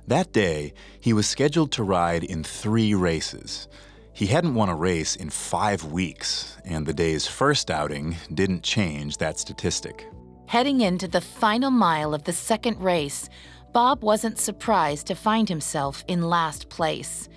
That 0.08 0.34
day, 0.34 0.73
he 0.99 1.13
was 1.13 1.28
scheduled 1.28 1.71
to 1.73 1.84
ride 1.84 2.23
in 2.23 2.43
three 2.43 2.95
races. 2.95 3.67
He 4.12 4.25
hadn't 4.25 4.56
won 4.56 4.69
a 4.69 4.75
race 4.75 5.15
in 5.15 5.30
five 5.30 5.84
weeks, 5.84 6.58
and 6.65 6.86
the 6.86 6.93
day's 6.93 7.28
first 7.28 7.69
outing 7.69 8.17
didn't 8.34 8.63
change 8.63 9.17
that 9.17 9.39
statistic. 9.39 10.08
Heading 10.49 10.81
into 10.81 11.07
the 11.07 11.21
final 11.21 11.69
mile 11.69 12.12
of 12.12 12.23
the 12.23 12.33
second 12.33 12.81
race, 12.81 13.29
Bob 13.71 14.01
wasn't 14.01 14.39
surprised 14.39 15.05
to 15.05 15.13
find 15.13 15.47
himself 15.47 16.03
in 16.07 16.23
last 16.23 16.69
place. 16.69 17.29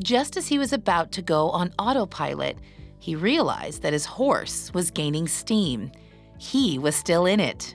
Just 0.00 0.36
as 0.36 0.48
he 0.48 0.58
was 0.58 0.74
about 0.74 1.10
to 1.12 1.22
go 1.22 1.48
on 1.48 1.72
autopilot, 1.78 2.58
he 2.98 3.16
realized 3.16 3.80
that 3.80 3.94
his 3.94 4.04
horse 4.04 4.70
was 4.74 4.90
gaining 4.90 5.26
steam. 5.26 5.90
He 6.36 6.78
was 6.78 6.94
still 6.94 7.24
in 7.24 7.40
it. 7.40 7.74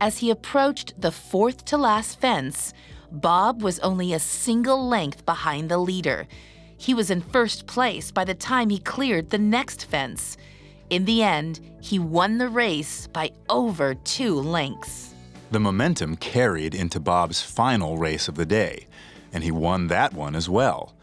As 0.00 0.16
he 0.16 0.30
approached 0.30 0.98
the 0.98 1.12
fourth 1.12 1.66
to 1.66 1.76
last 1.76 2.18
fence, 2.18 2.72
Bob 3.12 3.60
was 3.60 3.78
only 3.80 4.14
a 4.14 4.18
single 4.18 4.88
length 4.88 5.26
behind 5.26 5.68
the 5.68 5.76
leader. 5.76 6.26
He 6.78 6.94
was 6.94 7.10
in 7.10 7.20
first 7.20 7.66
place 7.66 8.10
by 8.10 8.24
the 8.24 8.32
time 8.32 8.70
he 8.70 8.78
cleared 8.78 9.28
the 9.28 9.36
next 9.36 9.84
fence. 9.84 10.38
In 10.90 11.04
the 11.04 11.22
end, 11.22 11.60
he 11.80 11.98
won 11.98 12.38
the 12.38 12.48
race 12.48 13.06
by 13.06 13.30
over 13.48 13.94
two 13.94 14.34
lengths. 14.34 15.14
The 15.50 15.60
momentum 15.60 16.16
carried 16.16 16.74
into 16.74 17.00
Bob's 17.00 17.40
final 17.40 17.96
race 17.96 18.28
of 18.28 18.34
the 18.34 18.46
day, 18.46 18.86
and 19.32 19.44
he 19.44 19.50
won 19.50 19.86
that 19.88 20.12
one 20.12 20.34
as 20.34 20.48
well. 20.48 20.94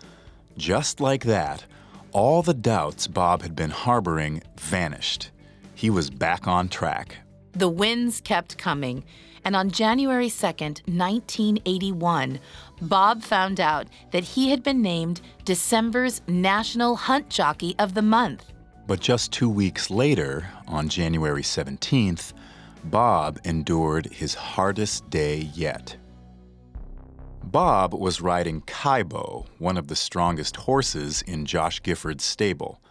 Just 0.58 1.00
like 1.00 1.24
that, 1.24 1.66
all 2.12 2.42
the 2.42 2.54
doubts 2.54 3.08
Bob 3.08 3.42
had 3.42 3.56
been 3.56 3.70
harboring 3.70 4.44
vanished. 4.58 5.32
He 5.74 5.90
was 5.90 6.10
back 6.10 6.48
on 6.48 6.70
track. 6.70 7.18
The 7.54 7.70
wins 7.70 8.22
kept 8.22 8.58
coming, 8.58 9.04
and 9.44 9.56
on 9.56 9.72
January 9.72 10.30
2nd, 10.30 10.88
1981, 10.88 12.40
Bob 12.82 13.24
found 13.24 13.60
out 13.60 13.88
that 14.12 14.24
he 14.24 14.52
had 14.52 14.64
been 14.64 14.82
named 14.82 15.22
December's 15.44 16.22
National 16.28 16.96
Hunt 16.96 17.30
Jockey 17.30 17.76
of 17.80 17.94
the 17.94 18.02
Month. 18.02 18.52
But 18.92 19.00
just 19.00 19.32
two 19.32 19.50
weeks 19.50 19.90
later, 19.90 20.50
on 20.68 20.90
January 20.90 21.44
17th, 21.44 22.34
Bob 22.84 23.40
endured 23.46 24.08
his 24.08 24.34
hardest 24.34 25.10
day 25.10 25.50
yet. 25.54 25.96
Bob 27.42 27.94
was 27.94 28.20
riding 28.20 28.60
Kybo, 28.64 29.46
one 29.60 29.78
of 29.78 29.88
the 29.88 29.96
strongest 29.96 30.58
horses 30.58 31.22
in 31.22 31.46
Josh 31.46 31.82
Gifford's 31.82 32.26
stable. 32.26 32.82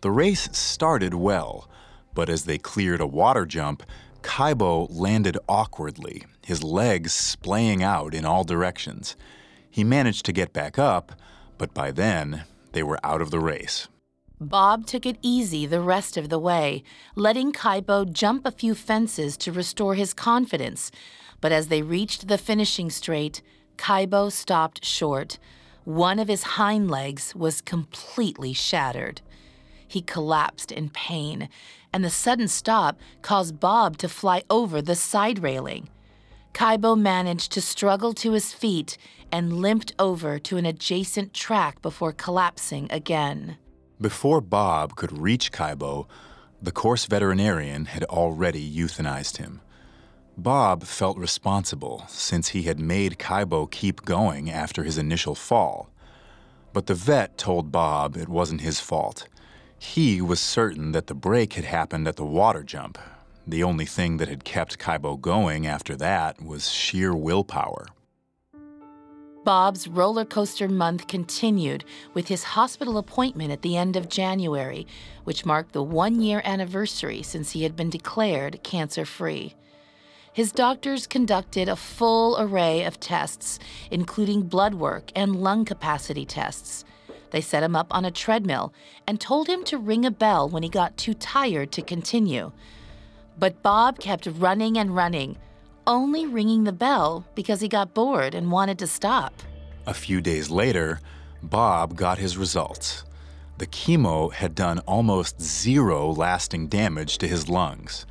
The 0.00 0.10
race 0.10 0.48
started 0.50 1.14
well, 1.14 1.70
but 2.12 2.28
as 2.28 2.46
they 2.46 2.58
cleared 2.58 3.00
a 3.00 3.06
water 3.06 3.46
jump, 3.46 3.84
Kybo 4.22 4.88
landed 4.90 5.38
awkwardly, 5.48 6.24
his 6.44 6.64
legs 6.64 7.12
splaying 7.12 7.84
out 7.84 8.16
in 8.16 8.24
all 8.24 8.42
directions. 8.42 9.14
He 9.70 9.84
managed 9.84 10.26
to 10.26 10.32
get 10.32 10.52
back 10.52 10.76
up, 10.76 11.12
but 11.56 11.72
by 11.72 11.92
then, 11.92 12.42
they 12.72 12.82
were 12.82 12.98
out 13.04 13.22
of 13.22 13.30
the 13.30 13.38
race. 13.38 13.86
Bob 14.40 14.86
took 14.86 15.06
it 15.06 15.16
easy 15.22 15.64
the 15.64 15.80
rest 15.80 16.18
of 16.18 16.28
the 16.28 16.38
way, 16.38 16.82
letting 17.14 17.52
Kybo 17.52 18.12
jump 18.12 18.44
a 18.44 18.50
few 18.50 18.74
fences 18.74 19.34
to 19.38 19.50
restore 19.50 19.94
his 19.94 20.12
confidence. 20.12 20.90
But 21.40 21.52
as 21.52 21.68
they 21.68 21.80
reached 21.80 22.28
the 22.28 22.36
finishing 22.36 22.90
straight, 22.90 23.40
Kybo 23.78 24.30
stopped 24.30 24.84
short. 24.84 25.38
One 25.84 26.18
of 26.18 26.28
his 26.28 26.42
hind 26.42 26.90
legs 26.90 27.34
was 27.34 27.62
completely 27.62 28.52
shattered. 28.52 29.22
He 29.88 30.02
collapsed 30.02 30.70
in 30.70 30.90
pain, 30.90 31.48
and 31.92 32.04
the 32.04 32.10
sudden 32.10 32.48
stop 32.48 32.98
caused 33.22 33.58
Bob 33.58 33.96
to 33.98 34.08
fly 34.08 34.42
over 34.50 34.82
the 34.82 34.96
side 34.96 35.38
railing. 35.38 35.88
Kybo 36.52 36.98
managed 36.98 37.52
to 37.52 37.62
struggle 37.62 38.12
to 38.14 38.32
his 38.32 38.52
feet 38.52 38.98
and 39.32 39.62
limped 39.62 39.94
over 39.98 40.38
to 40.40 40.56
an 40.56 40.66
adjacent 40.66 41.32
track 41.32 41.80
before 41.80 42.12
collapsing 42.12 42.88
again. 42.90 43.56
Before 43.98 44.42
Bob 44.42 44.94
could 44.94 45.16
reach 45.16 45.50
Kybo, 45.50 46.06
the 46.60 46.70
course 46.70 47.06
veterinarian 47.06 47.86
had 47.86 48.04
already 48.04 48.62
euthanized 48.62 49.38
him. 49.38 49.62
Bob 50.36 50.82
felt 50.84 51.16
responsible 51.16 52.04
since 52.06 52.48
he 52.48 52.64
had 52.64 52.78
made 52.78 53.18
Kybo 53.18 53.70
keep 53.70 54.04
going 54.04 54.50
after 54.50 54.84
his 54.84 54.98
initial 54.98 55.34
fall. 55.34 55.88
But 56.74 56.88
the 56.88 56.94
vet 56.94 57.38
told 57.38 57.72
Bob 57.72 58.18
it 58.18 58.28
wasn't 58.28 58.60
his 58.60 58.80
fault. 58.80 59.28
He 59.78 60.20
was 60.20 60.40
certain 60.40 60.92
that 60.92 61.06
the 61.06 61.14
break 61.14 61.54
had 61.54 61.64
happened 61.64 62.06
at 62.06 62.16
the 62.16 62.24
water 62.24 62.62
jump. 62.62 62.98
The 63.46 63.62
only 63.62 63.86
thing 63.86 64.18
that 64.18 64.28
had 64.28 64.44
kept 64.44 64.78
Kybo 64.78 65.18
going 65.18 65.66
after 65.66 65.96
that 65.96 66.42
was 66.42 66.70
sheer 66.70 67.16
willpower. 67.16 67.86
Bob's 69.46 69.88
roller 69.88 70.26
coaster 70.26 70.68
month 70.68 71.06
continued 71.06 71.84
with 72.12 72.28
his 72.28 72.44
hospital 72.44 72.98
appointment 72.98 73.50
at 73.50 73.62
the 73.62 73.78
end 73.78 73.96
of 73.96 74.10
January, 74.10 74.86
which 75.24 75.46
marked 75.46 75.72
the 75.72 75.82
one 75.82 76.20
year 76.20 76.42
anniversary 76.44 77.22
since 77.22 77.52
he 77.52 77.62
had 77.62 77.74
been 77.74 77.88
declared 77.88 78.62
cancer 78.62 79.06
free 79.06 79.54
his 80.36 80.52
doctors 80.52 81.06
conducted 81.06 81.66
a 81.66 81.74
full 81.74 82.38
array 82.38 82.84
of 82.84 83.00
tests, 83.00 83.58
including 83.90 84.42
blood 84.42 84.74
work 84.74 85.10
and 85.16 85.34
lung 85.34 85.64
capacity 85.64 86.26
tests. 86.26 86.84
They 87.30 87.40
set 87.40 87.62
him 87.62 87.74
up 87.74 87.86
on 87.90 88.04
a 88.04 88.10
treadmill 88.10 88.70
and 89.06 89.18
told 89.18 89.48
him 89.48 89.64
to 89.64 89.78
ring 89.78 90.04
a 90.04 90.10
bell 90.10 90.46
when 90.46 90.62
he 90.62 90.68
got 90.68 90.98
too 90.98 91.14
tired 91.14 91.72
to 91.72 91.80
continue. 91.80 92.52
But 93.38 93.62
Bob 93.62 93.98
kept 93.98 94.28
running 94.30 94.76
and 94.76 94.94
running, 94.94 95.38
only 95.86 96.26
ringing 96.26 96.64
the 96.64 96.72
bell 96.72 97.24
because 97.34 97.60
he 97.60 97.68
got 97.68 97.94
bored 97.94 98.34
and 98.34 98.50
wanted 98.50 98.78
to 98.78 98.86
stop. 98.86 99.42
A 99.86 99.94
few 99.94 100.20
days 100.20 100.50
later, 100.50 101.00
Bob 101.42 101.96
got 101.96 102.18
his 102.18 102.36
results. 102.36 103.04
The 103.58 103.66
chemo 103.66 104.32
had 104.32 104.54
done 104.54 104.80
almost 104.80 105.40
zero 105.40 106.10
lasting 106.10 106.66
damage 106.66 107.18
to 107.18 107.28
his 107.28 107.48
lungs. 107.48 108.04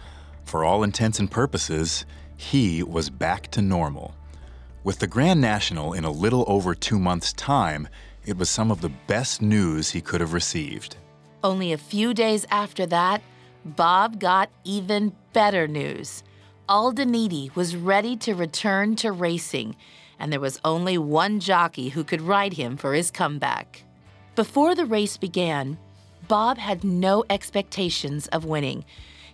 For 0.43 0.63
all 0.63 0.83
intents 0.83 1.19
and 1.19 1.29
purposes, 1.29 2.05
he 2.37 2.81
was 2.81 3.09
back 3.09 3.51
to 3.51 3.61
normal. 3.61 4.15
With 4.83 4.99
the 4.99 5.07
Grand 5.07 5.41
National 5.41 5.93
in 5.93 6.03
a 6.03 6.11
little 6.11 6.45
over 6.47 6.75
two 6.75 6.99
months' 6.99 7.33
time, 7.33 7.87
it 8.25 8.37
was 8.37 8.49
some 8.49 8.71
of 8.71 8.81
the 8.81 8.91
best 9.07 9.41
news 9.41 9.91
he 9.91 10.01
could 10.01 10.21
have 10.21 10.33
received. 10.33 10.97
Only 11.43 11.73
a 11.73 11.77
few 11.77 12.13
days 12.13 12.45
after 12.49 12.85
that, 12.87 13.21
Bob 13.63 14.19
got 14.19 14.49
even 14.63 15.13
better 15.33 15.67
news. 15.67 16.23
Aldaniti 16.67 17.55
was 17.55 17.75
ready 17.75 18.15
to 18.17 18.33
return 18.33 18.95
to 18.95 19.11
racing, 19.11 19.75
and 20.17 20.33
there 20.33 20.39
was 20.39 20.59
only 20.65 20.97
one 20.97 21.39
jockey 21.39 21.89
who 21.89 22.03
could 22.03 22.21
ride 22.21 22.53
him 22.53 22.75
for 22.75 22.95
his 22.95 23.11
comeback. 23.11 23.83
Before 24.33 24.73
the 24.73 24.85
race 24.85 25.15
began, 25.15 25.77
Bob 26.27 26.57
had 26.57 26.83
no 26.83 27.23
expectations 27.29 28.25
of 28.27 28.45
winning. 28.45 28.83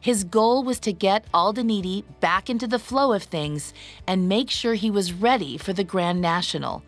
His 0.01 0.25
goal 0.25 0.63
was 0.63 0.77
to 0.81 0.91
get 0.91 1.31
Aldaniti 1.31 2.03
back 2.19 2.49
into 2.49 2.67
the 2.67 2.79
flow 2.79 3.13
of 3.13 3.23
things 3.23 3.73
and 4.05 4.27
make 4.27 4.49
sure 4.49 4.73
he 4.73 4.91
was 4.91 5.13
ready 5.13 5.57
for 5.57 5.71
the 5.71 5.85
Grand 5.85 6.19
National. 6.19 6.83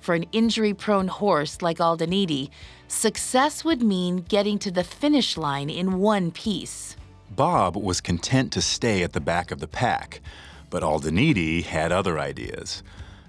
For 0.00 0.16
an 0.16 0.26
injury 0.32 0.74
prone 0.74 1.08
horse 1.08 1.62
like 1.62 1.78
Aldaniti, 1.78 2.50
success 2.88 3.64
would 3.64 3.80
mean 3.80 4.24
getting 4.28 4.58
to 4.58 4.72
the 4.72 4.82
finish 4.82 5.36
line 5.36 5.70
in 5.70 6.00
one 6.00 6.32
piece. 6.32 6.96
Bob 7.30 7.76
was 7.76 8.00
content 8.00 8.52
to 8.52 8.62
stay 8.62 9.02
at 9.02 9.12
the 9.12 9.20
back 9.20 9.50
of 9.50 9.60
the 9.60 9.66
pack, 9.68 10.20
but 10.70 10.82
Aldaniti 10.82 11.64
had 11.64 11.92
other 11.92 12.18
ideas. 12.18 12.82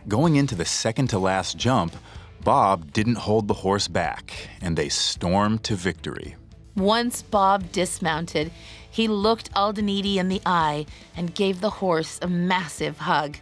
Going 0.08 0.36
into 0.36 0.56
the 0.56 0.66
second 0.66 1.08
to 1.08 1.20
last 1.20 1.58
jump, 1.58 1.96
Bob 2.44 2.94
didn't 2.94 3.16
hold 3.16 3.48
the 3.48 3.56
horse 3.56 3.88
back, 3.88 4.50
and 4.62 4.78
they 4.78 4.90
stormed 4.90 5.64
to 5.64 5.76
victory. 5.76 6.36
Once 6.76 7.22
Bob 7.24 7.72
dismounted, 7.72 8.52
he 8.92 9.08
looked 9.08 9.52
Aldaniti 9.54 10.18
in 10.18 10.30
the 10.30 10.42
eye 10.46 10.86
and 11.16 11.34
gave 11.34 11.60
the 11.60 11.70
horse 11.70 12.20
a 12.22 12.28
massive 12.28 13.00
hug. 13.00 13.38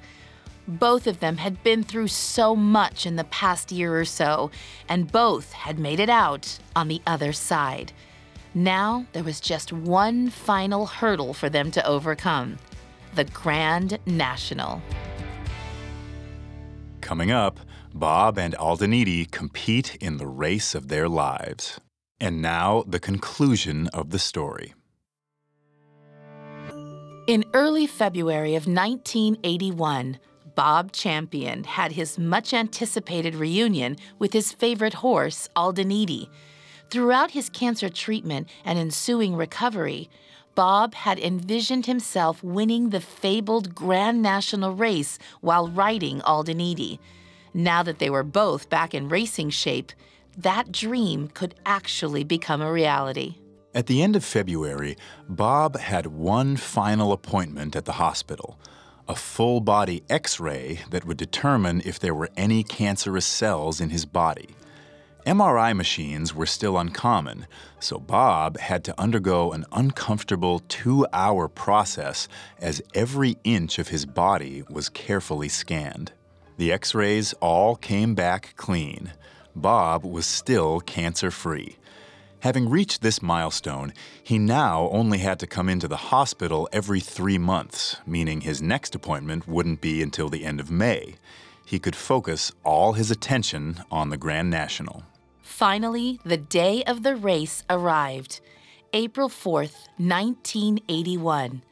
Both 0.68 1.08
of 1.08 1.20
them 1.20 1.38
had 1.38 1.62
been 1.64 1.84
through 1.84 2.08
so 2.08 2.56
much 2.56 3.06
in 3.06 3.18
the 3.18 3.26
past 3.26 3.72
year 3.72 4.00
or 4.00 4.06
so, 4.06 4.52
and 4.88 5.12
both 5.12 5.52
had 5.52 5.78
made 5.78 6.00
it 6.00 6.10
out 6.10 6.60
on 6.76 6.88
the 6.88 7.02
other 7.06 7.34
side. 7.34 7.92
Now 8.56 9.06
there 9.14 9.24
was 9.24 9.40
just 9.40 9.74
one 9.74 10.30
final 10.30 10.86
hurdle 10.86 11.34
for 11.34 11.50
them 11.50 11.72
to 11.72 11.86
overcome 11.88 12.58
the 13.16 13.24
Grand 13.26 13.98
National. 14.06 14.82
Coming 17.02 17.32
up, 17.32 17.60
Bob 17.94 18.38
and 18.38 18.56
Aldaniti 18.56 19.30
compete 19.30 19.96
in 19.96 20.18
the 20.18 20.28
race 20.28 20.74
of 20.74 20.88
their 20.88 21.10
lives. 21.10 21.80
And 22.20 22.42
now, 22.42 22.84
the 22.88 23.00
conclusion 23.00 23.88
of 23.88 24.12
the 24.12 24.20
story. 24.20 24.74
In 27.28 27.44
early 27.54 27.88
February 27.88 28.56
of 28.56 28.68
1981, 28.68 30.20
Bob 30.56 30.92
Champion 30.92 31.64
had 31.64 31.94
his 31.94 32.18
much 32.20 32.54
anticipated 32.54 33.36
reunion 33.36 33.98
with 34.20 34.34
his 34.34 34.52
favorite 34.52 34.96
horse, 34.96 35.50
Aldaniti. 35.56 36.30
Throughout 36.94 37.32
his 37.32 37.50
cancer 37.50 37.90
treatment 37.90 38.48
and 38.64 38.78
ensuing 38.78 39.36
recovery, 39.36 40.12
Bob 40.54 40.94
had 40.94 41.18
envisioned 41.18 41.88
himself 41.88 42.44
winning 42.44 42.92
the 42.92 43.02
fabled 43.02 43.74
Grand 43.74 44.22
National 44.22 44.76
race 44.76 45.18
while 45.42 45.68
riding 45.68 46.20
Aldaniti. 46.20 47.00
Now 47.52 47.82
that 47.82 47.98
they 47.98 48.12
were 48.12 48.22
both 48.22 48.70
back 48.70 48.94
in 48.94 49.10
racing 49.10 49.50
shape, 49.50 49.92
that 50.38 50.72
dream 50.72 51.30
could 51.30 51.56
actually 51.66 52.24
become 52.24 52.62
a 52.62 52.72
reality. 52.72 53.38
At 53.74 53.88
the 53.88 54.04
end 54.04 54.16
of 54.16 54.24
February, 54.24 54.96
Bob 55.28 55.80
had 55.80 56.06
one 56.06 56.58
final 56.58 57.12
appointment 57.12 57.76
at 57.76 57.86
the 57.86 57.94
hospital 57.94 58.60
a 59.08 59.16
full 59.16 59.62
body 59.62 60.04
x 60.12 60.40
ray 60.40 60.82
that 60.92 61.06
would 61.06 61.18
determine 61.18 61.82
if 61.86 62.00
there 62.00 62.14
were 62.14 62.30
any 62.38 62.64
cancerous 62.64 63.26
cells 63.26 63.82
in 63.82 63.90
his 63.90 64.06
body. 64.06 64.50
MRI 65.26 65.74
machines 65.74 66.36
were 66.36 66.46
still 66.46 66.78
uncommon, 66.78 67.48
so 67.80 67.98
Bob 67.98 68.58
had 68.58 68.84
to 68.84 69.00
undergo 69.00 69.54
an 69.54 69.66
uncomfortable 69.72 70.60
two 70.68 71.08
hour 71.14 71.48
process 71.48 72.28
as 72.60 72.82
every 72.94 73.38
inch 73.46 73.80
of 73.80 73.88
his 73.88 74.06
body 74.06 74.64
was 74.70 74.90
carefully 74.90 75.48
scanned. 75.48 76.12
The 76.58 76.74
x 76.74 76.94
rays 76.94 77.32
all 77.40 77.78
came 77.78 78.16
back 78.16 78.54
clean. 78.58 79.14
Bob 79.56 80.04
was 80.04 80.26
still 80.26 80.82
cancer 80.82 81.32
free. 81.32 81.78
Having 82.42 82.68
reached 82.68 83.02
this 83.02 83.22
milestone, 83.22 83.94
he 84.22 84.38
now 84.38 84.90
only 84.92 85.20
had 85.20 85.40
to 85.40 85.48
come 85.48 85.70
into 85.70 85.88
the 85.88 86.12
hospital 86.12 86.68
every 86.74 87.00
three 87.00 87.38
months, 87.38 87.96
meaning 88.06 88.42
his 88.42 88.62
next 88.62 88.94
appointment 88.94 89.48
wouldn't 89.48 89.80
be 89.80 90.02
until 90.02 90.28
the 90.28 90.44
end 90.44 90.60
of 90.60 90.70
May. 90.70 91.16
He 91.66 91.80
could 91.80 91.96
focus 91.96 92.52
all 92.66 92.92
his 92.92 93.10
attention 93.10 93.86
on 93.90 94.10
the 94.10 94.18
Grand 94.18 94.50
National. 94.50 95.04
Finally, 95.64 96.20
the 96.26 96.36
day 96.36 96.84
of 96.84 97.04
the 97.04 97.16
race 97.16 97.64
arrived 97.70 98.42
April 98.92 99.30
4th, 99.30 99.88
1981. 99.96 101.64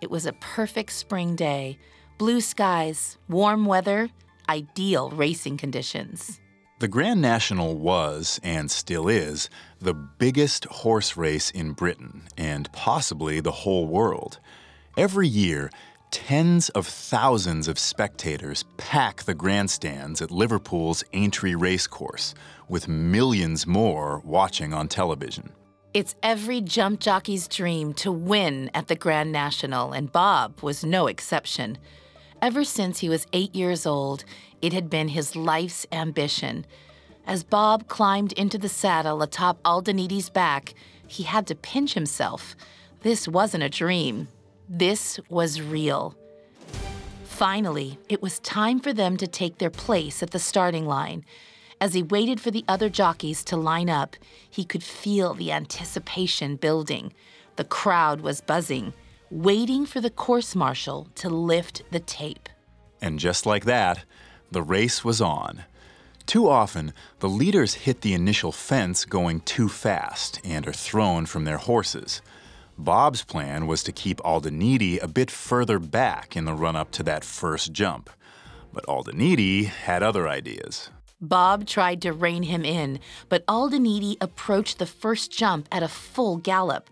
It 0.00 0.10
was 0.10 0.26
a 0.26 0.32
perfect 0.32 0.90
spring 0.90 1.36
day. 1.36 1.78
Blue 2.18 2.40
skies, 2.40 3.18
warm 3.28 3.64
weather, 3.64 4.10
ideal 4.48 5.10
racing 5.10 5.58
conditions. 5.58 6.40
The 6.80 6.88
Grand 6.88 7.22
National 7.22 7.76
was, 7.76 8.40
and 8.42 8.68
still 8.68 9.06
is, 9.06 9.48
the 9.78 9.94
biggest 9.94 10.64
horse 10.64 11.16
race 11.16 11.52
in 11.52 11.70
Britain 11.70 12.22
and 12.36 12.72
possibly 12.72 13.38
the 13.38 13.52
whole 13.62 13.86
world. 13.86 14.40
Every 14.96 15.28
year, 15.28 15.70
tens 16.10 16.68
of 16.70 16.86
thousands 16.86 17.68
of 17.68 17.78
spectators 17.78 18.64
pack 18.76 19.22
the 19.24 19.34
grandstands 19.34 20.22
at 20.22 20.30
Liverpool's 20.30 21.04
Aintree 21.12 21.54
Racecourse, 21.54 22.34
with 22.68 22.88
millions 22.88 23.66
more 23.66 24.20
watching 24.24 24.72
on 24.72 24.88
television. 24.88 25.52
It's 25.94 26.14
every 26.22 26.60
jump 26.60 27.00
jockey's 27.00 27.48
dream 27.48 27.94
to 27.94 28.12
win 28.12 28.70
at 28.74 28.88
the 28.88 28.96
Grand 28.96 29.32
National, 29.32 29.92
and 29.92 30.12
Bob 30.12 30.62
was 30.62 30.84
no 30.84 31.06
exception. 31.06 31.78
Ever 32.42 32.64
since 32.64 32.98
he 32.98 33.08
was 33.08 33.26
eight 33.32 33.54
years 33.54 33.86
old, 33.86 34.24
it 34.60 34.72
had 34.72 34.90
been 34.90 35.08
his 35.08 35.36
life's 35.36 35.86
ambition. 35.90 36.66
As 37.26 37.42
Bob 37.42 37.88
climbed 37.88 38.32
into 38.34 38.58
the 38.58 38.68
saddle 38.68 39.22
atop 39.22 39.62
Aldaniti's 39.64 40.28
back, 40.28 40.74
he 41.08 41.22
had 41.22 41.46
to 41.46 41.54
pinch 41.54 41.94
himself. 41.94 42.54
This 43.00 43.26
wasn't 43.26 43.64
a 43.64 43.68
dream. 43.68 44.28
This 44.68 45.20
was 45.28 45.60
real. 45.60 46.16
Finally, 47.24 47.98
it 48.08 48.20
was 48.20 48.40
time 48.40 48.80
for 48.80 48.92
them 48.92 49.16
to 49.18 49.26
take 49.26 49.58
their 49.58 49.70
place 49.70 50.22
at 50.22 50.30
the 50.30 50.38
starting 50.38 50.86
line. 50.86 51.24
As 51.80 51.94
he 51.94 52.02
waited 52.02 52.40
for 52.40 52.50
the 52.50 52.64
other 52.66 52.88
jockeys 52.88 53.44
to 53.44 53.56
line 53.56 53.90
up, 53.90 54.16
he 54.50 54.64
could 54.64 54.82
feel 54.82 55.34
the 55.34 55.52
anticipation 55.52 56.56
building. 56.56 57.12
The 57.56 57.64
crowd 57.64 58.22
was 58.22 58.40
buzzing, 58.40 58.92
waiting 59.30 59.86
for 59.86 60.00
the 60.00 60.10
course 60.10 60.56
marshal 60.56 61.08
to 61.16 61.28
lift 61.28 61.82
the 61.90 62.00
tape. 62.00 62.48
And 63.00 63.18
just 63.18 63.46
like 63.46 63.66
that, 63.66 64.04
the 64.50 64.62
race 64.62 65.04
was 65.04 65.20
on. 65.20 65.64
Too 66.24 66.48
often, 66.48 66.92
the 67.20 67.28
leaders 67.28 67.74
hit 67.74 68.00
the 68.00 68.14
initial 68.14 68.50
fence 68.50 69.04
going 69.04 69.40
too 69.40 69.68
fast 69.68 70.40
and 70.42 70.66
are 70.66 70.72
thrown 70.72 71.26
from 71.26 71.44
their 71.44 71.58
horses. 71.58 72.20
Bob's 72.78 73.24
plan 73.24 73.66
was 73.66 73.82
to 73.84 73.92
keep 73.92 74.18
Aldaniti 74.18 75.02
a 75.02 75.08
bit 75.08 75.30
further 75.30 75.78
back 75.78 76.36
in 76.36 76.44
the 76.44 76.52
run 76.52 76.76
up 76.76 76.90
to 76.92 77.02
that 77.04 77.24
first 77.24 77.72
jump. 77.72 78.10
But 78.72 78.84
Aldaniti 78.86 79.64
had 79.64 80.02
other 80.02 80.28
ideas. 80.28 80.90
Bob 81.18 81.66
tried 81.66 82.02
to 82.02 82.12
rein 82.12 82.42
him 82.42 82.64
in, 82.64 83.00
but 83.30 83.46
Aldaniti 83.46 84.16
approached 84.20 84.78
the 84.78 84.84
first 84.84 85.32
jump 85.32 85.66
at 85.72 85.82
a 85.82 85.88
full 85.88 86.36
gallop. 86.36 86.90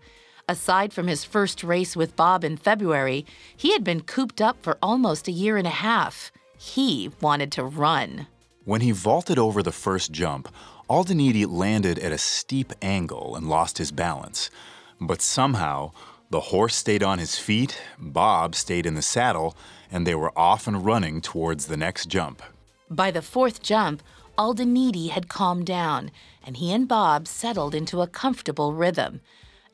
Aside 0.49 0.91
from 0.91 1.07
his 1.07 1.23
first 1.23 1.63
race 1.63 1.95
with 1.95 2.15
Bob 2.15 2.43
in 2.43 2.57
February, 2.57 3.23
he 3.55 3.73
had 3.73 3.83
been 3.83 4.01
cooped 4.01 4.41
up 4.41 4.57
for 4.63 4.79
almost 4.81 5.27
a 5.27 5.31
year 5.31 5.57
and 5.57 5.67
a 5.67 5.71
half. 5.71 6.31
He 6.57 7.11
wanted 7.21 7.51
to 7.53 7.63
run. 7.63 8.25
When 8.63 8.81
he 8.81 8.91
vaulted 8.91 9.37
over 9.37 9.61
the 9.61 9.71
first 9.71 10.11
jump, 10.11 10.51
Aldaniti 10.89 11.45
landed 11.47 11.99
at 11.99 12.11
a 12.11 12.17
steep 12.17 12.73
angle 12.81 13.35
and 13.35 13.47
lost 13.47 13.77
his 13.77 13.91
balance. 13.91 14.49
But 14.99 15.21
somehow, 15.21 15.91
the 16.29 16.39
horse 16.39 16.75
stayed 16.75 17.03
on 17.03 17.19
his 17.19 17.37
feet, 17.37 17.81
Bob 17.99 18.55
stayed 18.55 18.85
in 18.85 18.95
the 18.95 19.01
saddle, 19.01 19.55
and 19.91 20.05
they 20.05 20.15
were 20.15 20.37
off 20.37 20.67
and 20.67 20.85
running 20.85 21.21
towards 21.21 21.67
the 21.67 21.77
next 21.77 22.07
jump. 22.07 22.41
By 22.89 23.11
the 23.11 23.21
fourth 23.21 23.61
jump, 23.61 24.01
Aldaniti 24.37 25.09
had 25.09 25.29
calmed 25.29 25.65
down, 25.65 26.11
and 26.45 26.57
he 26.57 26.73
and 26.73 26.87
Bob 26.87 27.27
settled 27.27 27.73
into 27.73 28.01
a 28.01 28.07
comfortable 28.07 28.73
rhythm. 28.73 29.21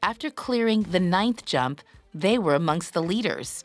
After 0.03 0.29
clearing 0.29 0.83
the 0.83 0.99
ninth 0.99 1.45
jump, 1.45 1.81
they 2.13 2.37
were 2.37 2.55
amongst 2.55 2.93
the 2.93 3.01
leaders. 3.01 3.63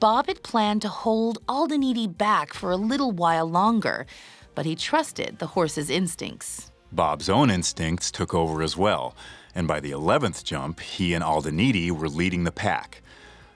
Bob 0.00 0.26
had 0.26 0.42
planned 0.42 0.82
to 0.82 0.88
hold 0.88 1.38
Aldaniti 1.46 2.06
back 2.06 2.52
for 2.52 2.70
a 2.70 2.76
little 2.76 3.12
while 3.12 3.46
longer, 3.46 4.06
but 4.54 4.66
he 4.66 4.74
trusted 4.74 5.38
the 5.38 5.48
horse's 5.48 5.90
instincts. 5.90 6.70
Bob's 6.92 7.28
own 7.28 7.50
instincts 7.50 8.10
took 8.10 8.34
over 8.34 8.62
as 8.62 8.76
well, 8.76 9.14
and 9.54 9.68
by 9.68 9.80
the 9.80 9.92
11th 9.92 10.44
jump, 10.44 10.80
he 10.80 11.14
and 11.14 11.22
Aldaniti 11.22 11.90
were 11.90 12.08
leading 12.08 12.44
the 12.44 12.52
pack. 12.52 13.02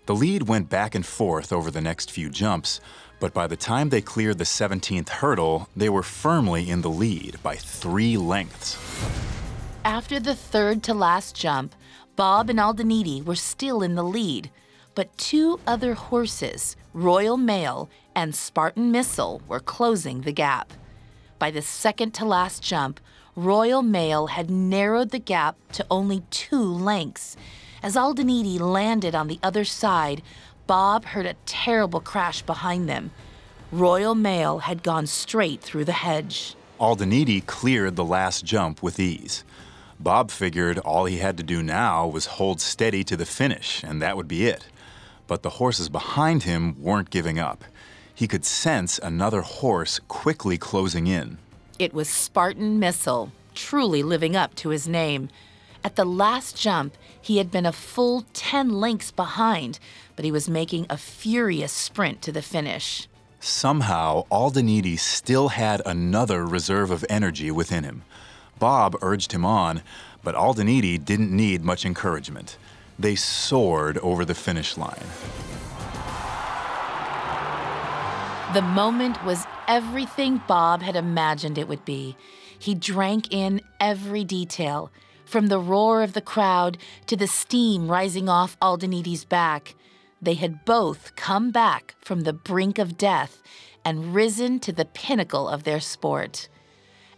The 0.06 0.14
lead 0.14 0.48
went 0.48 0.70
back 0.70 0.94
and 0.94 1.04
forth 1.04 1.52
over 1.52 1.70
the 1.70 1.80
next 1.80 2.10
few 2.10 2.30
jumps, 2.30 2.80
but 3.20 3.34
by 3.34 3.46
the 3.46 3.56
time 3.56 3.88
they 3.88 4.00
cleared 4.00 4.38
the 4.38 4.44
17th 4.44 5.08
hurdle, 5.08 5.68
they 5.76 5.88
were 5.88 6.02
firmly 6.02 6.70
in 6.70 6.82
the 6.82 6.90
lead 6.90 7.42
by 7.42 7.56
three 7.56 8.16
lengths. 8.16 8.78
After 9.84 10.20
the 10.20 10.34
third 10.34 10.82
to 10.84 10.94
last 10.94 11.34
jump, 11.34 11.74
Bob 12.16 12.48
and 12.50 12.58
Aldaniti 12.58 13.24
were 13.24 13.34
still 13.34 13.82
in 13.82 13.94
the 13.94 14.02
lead, 14.02 14.50
but 14.94 15.16
two 15.18 15.60
other 15.66 15.94
horses, 15.94 16.76
Royal 16.92 17.36
Mail 17.36 17.88
and 18.14 18.34
Spartan 18.34 18.90
Missile, 18.90 19.42
were 19.46 19.60
closing 19.60 20.22
the 20.22 20.32
gap. 20.32 20.72
By 21.38 21.50
the 21.50 21.62
second 21.62 22.12
to 22.14 22.24
last 22.24 22.62
jump, 22.62 22.98
Royal 23.38 23.82
Mail 23.82 24.26
had 24.26 24.50
narrowed 24.50 25.10
the 25.10 25.20
gap 25.20 25.54
to 25.70 25.86
only 25.92 26.24
two 26.28 26.60
lengths. 26.60 27.36
As 27.84 27.94
Aldaniti 27.94 28.58
landed 28.58 29.14
on 29.14 29.28
the 29.28 29.38
other 29.44 29.64
side, 29.64 30.22
Bob 30.66 31.04
heard 31.04 31.24
a 31.24 31.36
terrible 31.46 32.00
crash 32.00 32.42
behind 32.42 32.88
them. 32.88 33.12
Royal 33.70 34.16
Mail 34.16 34.58
had 34.58 34.82
gone 34.82 35.06
straight 35.06 35.60
through 35.60 35.84
the 35.84 35.92
hedge. 35.92 36.56
Aldaniti 36.80 37.46
cleared 37.46 37.94
the 37.94 38.04
last 38.04 38.44
jump 38.44 38.82
with 38.82 38.98
ease. 38.98 39.44
Bob 40.00 40.32
figured 40.32 40.80
all 40.80 41.04
he 41.04 41.18
had 41.18 41.36
to 41.36 41.44
do 41.44 41.62
now 41.62 42.08
was 42.08 42.26
hold 42.26 42.60
steady 42.60 43.04
to 43.04 43.16
the 43.16 43.24
finish, 43.24 43.84
and 43.84 44.02
that 44.02 44.16
would 44.16 44.26
be 44.26 44.48
it. 44.48 44.66
But 45.28 45.44
the 45.44 45.50
horses 45.50 45.88
behind 45.88 46.42
him 46.42 46.74
weren't 46.82 47.10
giving 47.10 47.38
up. 47.38 47.64
He 48.12 48.26
could 48.26 48.44
sense 48.44 48.98
another 48.98 49.42
horse 49.42 50.00
quickly 50.08 50.58
closing 50.58 51.06
in. 51.06 51.38
It 51.78 51.94
was 51.94 52.08
Spartan 52.08 52.80
Missile, 52.80 53.30
truly 53.54 54.02
living 54.02 54.34
up 54.34 54.56
to 54.56 54.70
his 54.70 54.88
name. 54.88 55.28
At 55.84 55.94
the 55.94 56.04
last 56.04 56.56
jump, 56.56 56.94
he 57.20 57.38
had 57.38 57.52
been 57.52 57.66
a 57.66 57.72
full 57.72 58.24
10 58.32 58.70
lengths 58.70 59.12
behind, 59.12 59.78
but 60.16 60.24
he 60.24 60.32
was 60.32 60.48
making 60.48 60.86
a 60.90 60.96
furious 60.96 61.70
sprint 61.70 62.20
to 62.22 62.32
the 62.32 62.42
finish. 62.42 63.06
Somehow, 63.38 64.24
Aldaniti 64.28 64.98
still 64.98 65.50
had 65.50 65.80
another 65.86 66.44
reserve 66.44 66.90
of 66.90 67.04
energy 67.08 67.52
within 67.52 67.84
him. 67.84 68.02
Bob 68.58 68.96
urged 69.00 69.30
him 69.30 69.44
on, 69.44 69.82
but 70.24 70.34
Aldaniti 70.34 70.98
didn't 70.98 71.30
need 71.30 71.62
much 71.62 71.86
encouragement. 71.86 72.56
They 72.98 73.14
soared 73.14 73.98
over 73.98 74.24
the 74.24 74.34
finish 74.34 74.76
line. 74.76 75.06
The 78.54 78.62
moment 78.62 79.22
was 79.26 79.46
everything 79.66 80.40
Bob 80.48 80.80
had 80.80 80.96
imagined 80.96 81.58
it 81.58 81.68
would 81.68 81.84
be. 81.84 82.16
He 82.58 82.74
drank 82.74 83.30
in 83.30 83.60
every 83.78 84.24
detail, 84.24 84.90
from 85.26 85.48
the 85.48 85.58
roar 85.60 86.02
of 86.02 86.14
the 86.14 86.22
crowd 86.22 86.78
to 87.08 87.16
the 87.16 87.26
steam 87.26 87.90
rising 87.90 88.26
off 88.26 88.58
Aldaniti's 88.62 89.26
back. 89.26 89.74
They 90.22 90.32
had 90.32 90.64
both 90.64 91.14
come 91.14 91.50
back 91.50 91.94
from 92.00 92.22
the 92.22 92.32
brink 92.32 92.78
of 92.78 92.96
death 92.96 93.42
and 93.84 94.14
risen 94.14 94.60
to 94.60 94.72
the 94.72 94.86
pinnacle 94.86 95.46
of 95.46 95.64
their 95.64 95.80
sport. 95.80 96.48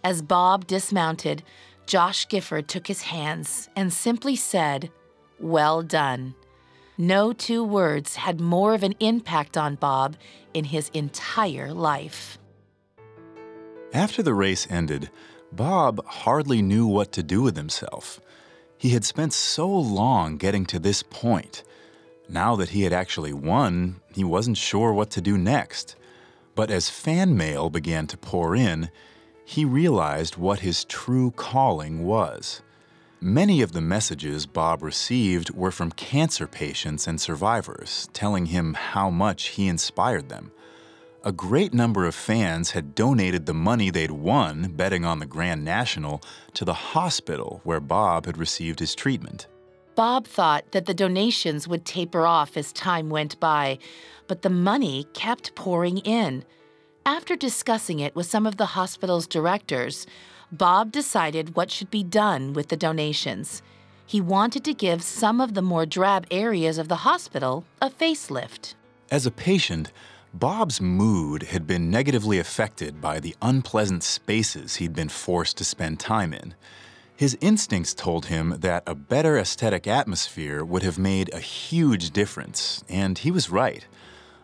As 0.03 0.23
Bob 0.23 0.67
dismounted, 0.67 1.45
Josh 1.87 2.27
Gifford 2.29 2.67
took 2.67 2.89
his 2.89 3.03
hands 3.03 3.69
and 3.77 3.93
simply 3.93 4.35
said, 4.35 4.91
Well 5.39 5.83
done. 5.83 6.35
No 7.01 7.33
two 7.33 7.65
words 7.65 8.17
had 8.17 8.43
more 8.43 8.75
of 8.75 8.83
an 8.83 8.95
impact 9.01 9.57
on 9.57 9.77
Bob 9.77 10.17
in 10.53 10.65
his 10.65 10.91
entire 10.91 11.73
life. 11.73 12.37
After 13.95 14.23
the 14.23 14.35
race 14.35 14.67
ended, 14.69 15.09
Bob 15.51 16.05
hardly 16.05 16.61
knew 16.61 16.87
what 16.87 17.11
to 17.13 17.23
do 17.23 17.41
with 17.41 17.57
himself. 17.57 18.21
He 18.77 18.91
had 18.91 19.07
spent 19.07 19.33
so 19.33 19.67
long 19.67 20.37
getting 20.37 20.67
to 20.67 20.79
this 20.79 21.03
point. 21.03 21.63
Now 22.29 22.55
that 22.57 22.69
he 22.69 22.83
had 22.83 22.93
actually 22.93 23.33
won, 23.33 24.03
he 24.15 24.23
wasn't 24.23 24.59
sure 24.59 24.93
what 24.93 25.09
to 25.13 25.23
do 25.23 25.39
next. 25.39 25.97
But 26.55 26.71
as 26.71 26.91
fan 26.91 27.35
mail 27.35 27.71
began 27.71 28.09
to 28.09 28.19
pour 28.19 28.55
in, 28.55 28.91
he 29.43 29.65
realized 29.65 30.37
what 30.37 30.59
his 30.59 30.85
true 30.85 31.31
calling 31.31 32.05
was. 32.05 32.61
Many 33.23 33.61
of 33.61 33.73
the 33.73 33.83
messages 33.83 34.47
Bob 34.47 34.83
received 34.83 35.51
were 35.51 35.71
from 35.71 35.93
cancer 35.93 36.47
patients 36.47 37.07
and 37.07 37.21
survivors, 37.21 38.09
telling 38.15 38.47
him 38.47 38.73
how 38.73 39.11
much 39.11 39.49
he 39.49 39.69
inspired 39.69 40.31
them. 40.31 40.53
a 41.23 41.33
great 41.33 41.75
number 41.75 42.07
of 42.07 42.15
fans 42.15 42.71
had 42.71 42.95
donated 42.95 43.45
the 43.45 43.55
money 43.55 43.91
they'd 43.91 44.11
won 44.11 44.73
betting 44.73 45.05
on 45.05 45.19
the 45.19 45.27
Grand 45.27 45.65
National 45.65 46.23
to 46.55 46.65
the 46.65 46.73
hospital 46.73 47.61
where 47.65 47.81
Bob 47.81 48.27
had 48.27 48.39
received 48.39 48.79
his 48.79 48.95
treatment. 48.95 49.47
Bob 49.95 50.27
thought 50.27 50.73
that 50.73 50.87
the 50.87 50.95
donations 50.95 51.69
would 51.69 51.85
taper 51.85 52.25
off 52.25 52.57
as 52.57 52.73
time 52.73 53.11
went 53.11 53.39
by, 53.39 53.79
but 54.29 54.43
the 54.43 54.51
money 54.51 55.07
kept 55.13 55.55
pouring 55.55 55.99
in. 55.99 56.45
After 57.05 57.37
discussing 57.37 57.99
it 57.99 58.15
with 58.17 58.27
some 58.27 58.47
of 58.47 58.57
the 58.57 58.67
hospital's 58.67 59.27
directors, 59.27 60.07
Bob 60.53 60.91
decided 60.91 61.55
what 61.55 61.71
should 61.71 61.91
be 61.91 62.03
done 62.03 62.53
with 62.53 62.69
the 62.69 62.77
donations. 62.77 63.63
He 64.05 64.21
wanted 64.21 64.65
to 64.65 64.75
give 64.75 65.03
some 65.03 65.41
of 65.41 65.55
the 65.55 65.63
more 65.63 65.87
drab 65.87 66.27
areas 66.31 66.79
of 66.79 66.89
the 66.89 66.97
hospital 66.97 67.65
a 67.81 67.89
facelift. 67.89 68.75
As 69.11 69.27
a 69.27 69.31
patient, 69.31 69.93
Bob's 70.35 70.81
mood 70.81 71.45
had 71.45 71.67
been 71.67 71.91
negatively 71.91 72.39
affected 72.39 73.01
by 73.01 73.21
the 73.21 73.37
unpleasant 73.41 74.03
spaces 74.03 74.77
he'd 74.77 74.95
been 74.95 75.09
forced 75.09 75.57
to 75.59 75.65
spend 75.65 76.01
time 76.01 76.33
in. 76.33 76.55
His 77.17 77.37
instincts 77.41 77.95
told 77.95 78.27
him 78.27 78.57
that 78.61 78.83
a 78.87 78.95
better 78.95 79.39
aesthetic 79.39 79.87
atmosphere 79.87 80.65
would 80.65 80.83
have 80.83 80.99
made 80.99 81.33
a 81.33 81.39
huge 81.39 82.11
difference, 82.11 82.83
and 82.89 83.19
he 83.19 83.31
was 83.31 83.51
right. 83.51 83.87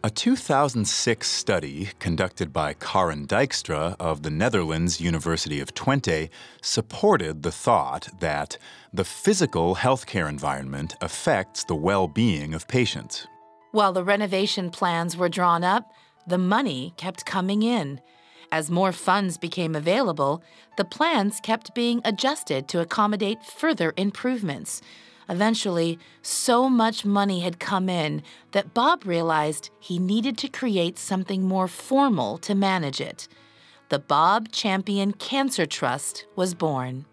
A 0.07 0.11
2006 0.11 1.29
study 1.29 1.89
conducted 1.99 2.53
by 2.53 2.75
Karen 2.75 3.27
Dijkstra 3.27 3.97
of 3.99 4.23
the 4.23 4.31
Netherlands 4.31 5.01
University 5.01 5.59
of 5.59 5.75
Twente 5.75 6.31
supported 6.63 7.43
the 7.43 7.51
thought 7.51 8.07
that 8.21 8.57
the 8.93 9.05
physical 9.05 9.75
healthcare 9.75 10.29
environment 10.29 10.95
affects 11.01 11.65
the 11.65 11.75
well 11.75 12.07
being 12.07 12.55
of 12.55 12.69
patients. 12.69 13.27
While 13.73 13.93
the 13.93 14.05
renovation 14.05 14.71
plans 14.71 15.17
were 15.17 15.29
drawn 15.29 15.65
up, 15.65 15.91
the 16.25 16.39
money 16.39 16.95
kept 16.97 17.27
coming 17.27 17.65
in. 17.65 18.01
As 18.53 18.71
more 18.71 18.93
funds 18.93 19.37
became 19.37 19.75
available, 19.75 20.41
the 20.77 20.85
plans 20.85 21.41
kept 21.41 21.75
being 21.75 22.01
adjusted 22.05 22.69
to 22.69 22.79
accommodate 22.79 23.43
further 23.43 23.93
improvements. 23.97 24.83
Eventually, 25.29 25.99
so 26.23 26.69
much 26.69 27.05
money 27.05 27.41
had 27.41 27.59
come 27.59 27.89
in 27.89 28.23
that 28.53 28.75
Bob 28.75 29.05
realized 29.05 29.71
he 29.81 29.99
needed 29.99 30.39
to 30.39 30.49
create 30.49 30.99
something 30.99 31.43
more 31.43 31.67
formal 31.67 32.39
to 32.39 32.55
manage 32.55 33.01
it. 33.01 33.27
The 33.89 33.99
Bob 33.99 34.53
Champion 34.53 35.13
Cancer 35.13 35.67
Trust 35.67 36.27
was 36.37 36.55
born. 36.55 37.07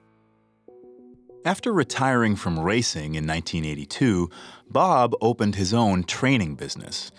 After 1.46 1.74
retiring 1.74 2.36
from 2.36 2.60
racing 2.60 3.16
in 3.16 3.28
1982, 3.28 4.30
Bob 4.70 5.14
opened 5.20 5.56
his 5.56 5.74
own 5.74 6.04
training 6.04 6.56
business. 6.56 7.12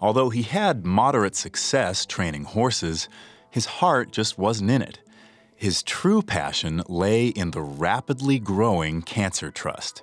Although 0.00 0.30
he 0.30 0.42
had 0.42 0.84
moderate 0.84 1.36
success 1.36 2.04
training 2.04 2.44
horses, 2.44 3.08
his 3.48 3.66
heart 3.66 4.12
just 4.12 4.36
wasn't 4.36 4.70
in 4.70 4.82
it. 4.82 4.98
His 5.54 5.82
true 5.82 6.22
passion 6.22 6.82
lay 6.88 7.28
in 7.28 7.52
the 7.52 7.62
rapidly 7.62 8.38
growing 8.38 9.00
Cancer 9.02 9.50
Trust. 9.50 10.02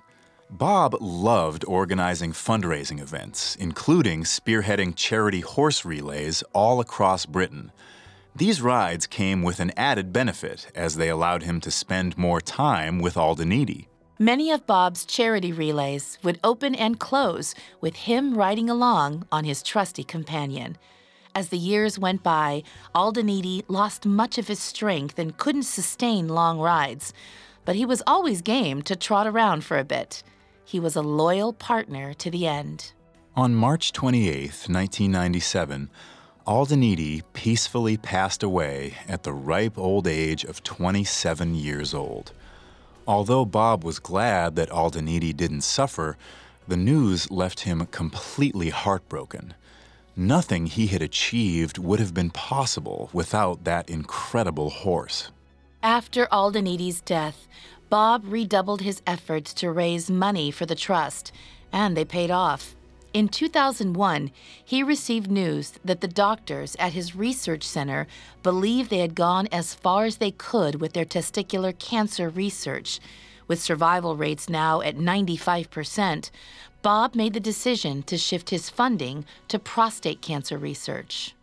Bob 0.49 0.95
loved 0.99 1.63
organizing 1.65 2.31
fundraising 2.31 2.99
events, 2.99 3.55
including 3.57 4.23
spearheading 4.23 4.95
charity 4.95 5.41
horse 5.41 5.85
relays 5.85 6.43
all 6.53 6.79
across 6.79 7.27
Britain. 7.27 7.71
These 8.35 8.59
rides 8.59 9.05
came 9.05 9.43
with 9.43 9.59
an 9.59 9.71
added 9.77 10.11
benefit 10.11 10.71
as 10.73 10.95
they 10.95 11.07
allowed 11.07 11.43
him 11.43 11.61
to 11.61 11.69
spend 11.69 12.17
more 12.17 12.41
time 12.41 12.97
with 12.97 13.13
Aldaniti. 13.13 13.85
Many 14.17 14.49
of 14.49 14.65
Bob's 14.65 15.05
charity 15.05 15.51
relays 15.51 16.17
would 16.23 16.39
open 16.43 16.73
and 16.73 16.99
close 16.99 17.53
with 17.79 17.95
him 17.95 18.33
riding 18.33 18.71
along 18.71 19.27
on 19.31 19.43
his 19.43 19.61
trusty 19.61 20.03
companion. 20.03 20.79
As 21.35 21.49
the 21.49 21.59
years 21.59 21.99
went 21.99 22.23
by, 22.23 22.63
Aldaniti 22.95 23.63
lost 23.67 24.07
much 24.07 24.39
of 24.39 24.47
his 24.47 24.59
strength 24.59 25.19
and 25.19 25.37
couldn't 25.37 25.63
sustain 25.63 26.27
long 26.27 26.57
rides, 26.57 27.13
but 27.65 27.75
he 27.75 27.85
was 27.85 28.01
always 28.07 28.41
game 28.41 28.81
to 28.81 28.95
trot 28.95 29.27
around 29.27 29.63
for 29.63 29.77
a 29.77 29.83
bit 29.83 30.23
he 30.69 30.79
was 30.79 30.95
a 30.95 31.01
loyal 31.01 31.51
partner 31.51 32.13
to 32.13 32.29
the 32.29 32.45
end. 32.45 32.91
On 33.35 33.55
March 33.55 33.91
28, 33.91 34.67
1997, 34.69 35.89
Aldaniti 36.45 37.23
peacefully 37.33 37.97
passed 37.97 38.43
away 38.43 38.93
at 39.07 39.23
the 39.23 39.33
ripe 39.33 39.79
old 39.79 40.05
age 40.05 40.43
of 40.43 40.61
27 40.61 41.55
years 41.55 41.95
old. 41.95 42.33
Although 43.07 43.45
Bob 43.45 43.83
was 43.83 43.97
glad 43.97 44.55
that 44.57 44.69
Aldaniti 44.69 45.35
didn't 45.35 45.61
suffer, 45.61 46.17
the 46.67 46.77
news 46.77 47.31
left 47.31 47.61
him 47.61 47.87
completely 47.87 48.69
heartbroken. 48.69 49.55
Nothing 50.15 50.67
he 50.67 50.85
had 50.85 51.01
achieved 51.01 51.79
would 51.79 51.99
have 51.99 52.13
been 52.13 52.29
possible 52.29 53.09
without 53.11 53.63
that 53.63 53.89
incredible 53.89 54.69
horse. 54.69 55.31
After 55.81 56.27
Aldaniti's 56.27 57.01
death, 57.01 57.47
Bob 57.89 58.23
redoubled 58.25 58.81
his 58.81 59.01
efforts 59.07 59.53
to 59.55 59.71
raise 59.71 60.11
money 60.11 60.51
for 60.51 60.65
the 60.65 60.75
trust, 60.75 61.31
and 61.71 61.97
they 61.97 62.05
paid 62.05 62.29
off. 62.29 62.75
In 63.11 63.27
2001, 63.27 64.29
he 64.63 64.83
received 64.83 65.31
news 65.31 65.73
that 65.83 66.01
the 66.01 66.07
doctors 66.07 66.75
at 66.77 66.93
his 66.93 67.15
research 67.15 67.63
center 67.63 68.05
believed 68.43 68.91
they 68.91 68.99
had 68.99 69.15
gone 69.15 69.47
as 69.51 69.73
far 69.73 70.05
as 70.05 70.17
they 70.17 70.29
could 70.29 70.79
with 70.79 70.93
their 70.93 71.05
testicular 71.05 71.77
cancer 71.77 72.29
research. 72.29 72.99
With 73.47 73.59
survival 73.59 74.15
rates 74.15 74.47
now 74.47 74.81
at 74.81 74.95
95%, 74.95 76.29
Bob 76.83 77.15
made 77.15 77.33
the 77.33 77.39
decision 77.39 78.03
to 78.03 78.15
shift 78.15 78.51
his 78.51 78.69
funding 78.69 79.25
to 79.47 79.57
prostate 79.57 80.21
cancer 80.21 80.59
research. 80.59 81.33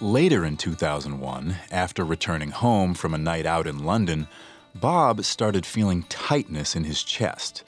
Later 0.00 0.46
in 0.46 0.56
2001, 0.56 1.56
after 1.70 2.04
returning 2.04 2.50
home 2.50 2.94
from 2.94 3.12
a 3.12 3.18
night 3.18 3.44
out 3.44 3.66
in 3.66 3.84
London, 3.84 4.26
Bob 4.74 5.22
started 5.24 5.66
feeling 5.66 6.04
tightness 6.04 6.74
in 6.74 6.84
his 6.84 7.02
chest. 7.02 7.62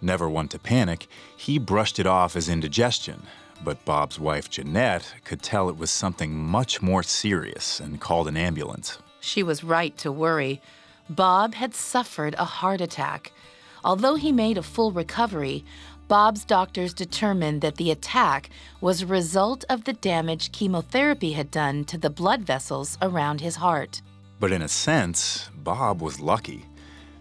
Never 0.00 0.28
one 0.28 0.48
to 0.48 0.58
panic, 0.58 1.06
he 1.36 1.58
brushed 1.58 1.98
it 1.98 2.06
off 2.06 2.34
as 2.34 2.48
indigestion, 2.48 3.22
but 3.62 3.84
Bob's 3.84 4.18
wife, 4.18 4.48
Jeanette, 4.48 5.14
could 5.24 5.42
tell 5.42 5.68
it 5.68 5.76
was 5.76 5.90
something 5.90 6.34
much 6.34 6.80
more 6.80 7.02
serious 7.02 7.78
and 7.78 8.00
called 8.00 8.26
an 8.26 8.36
ambulance. 8.36 8.98
She 9.20 9.42
was 9.42 9.62
right 9.62 9.96
to 9.98 10.10
worry. 10.10 10.62
Bob 11.10 11.54
had 11.54 11.74
suffered 11.74 12.34
a 12.38 12.44
heart 12.44 12.80
attack. 12.80 13.32
Although 13.84 14.14
he 14.14 14.32
made 14.32 14.56
a 14.56 14.62
full 14.62 14.92
recovery, 14.92 15.64
Bob's 16.08 16.44
doctors 16.44 16.94
determined 16.94 17.60
that 17.60 17.76
the 17.76 17.90
attack 17.90 18.50
was 18.80 19.02
a 19.02 19.06
result 19.06 19.64
of 19.68 19.84
the 19.84 19.92
damage 19.92 20.52
chemotherapy 20.52 21.32
had 21.32 21.50
done 21.50 21.84
to 21.84 21.98
the 21.98 22.10
blood 22.10 22.42
vessels 22.42 22.96
around 23.02 23.40
his 23.40 23.56
heart. 23.56 24.00
But 24.40 24.52
in 24.52 24.62
a 24.62 24.68
sense, 24.68 25.50
Bob 25.54 26.00
was 26.00 26.18
lucky. 26.18 26.64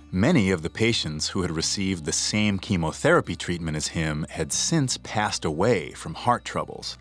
Many 0.10 0.52
of 0.52 0.62
the 0.62 0.70
patients 0.70 1.28
who 1.28 1.42
had 1.42 1.52
received 1.52 2.06
the 2.06 2.14
same 2.14 2.58
chemotherapy 2.58 3.36
treatment 3.36 3.76
as 3.76 3.90
him 3.90 4.26
had 4.30 4.54
since 4.54 4.98
passed 4.98 5.44
away 5.44 5.92
from 5.92 6.14
heart 6.14 6.46
troubles. 6.46 6.98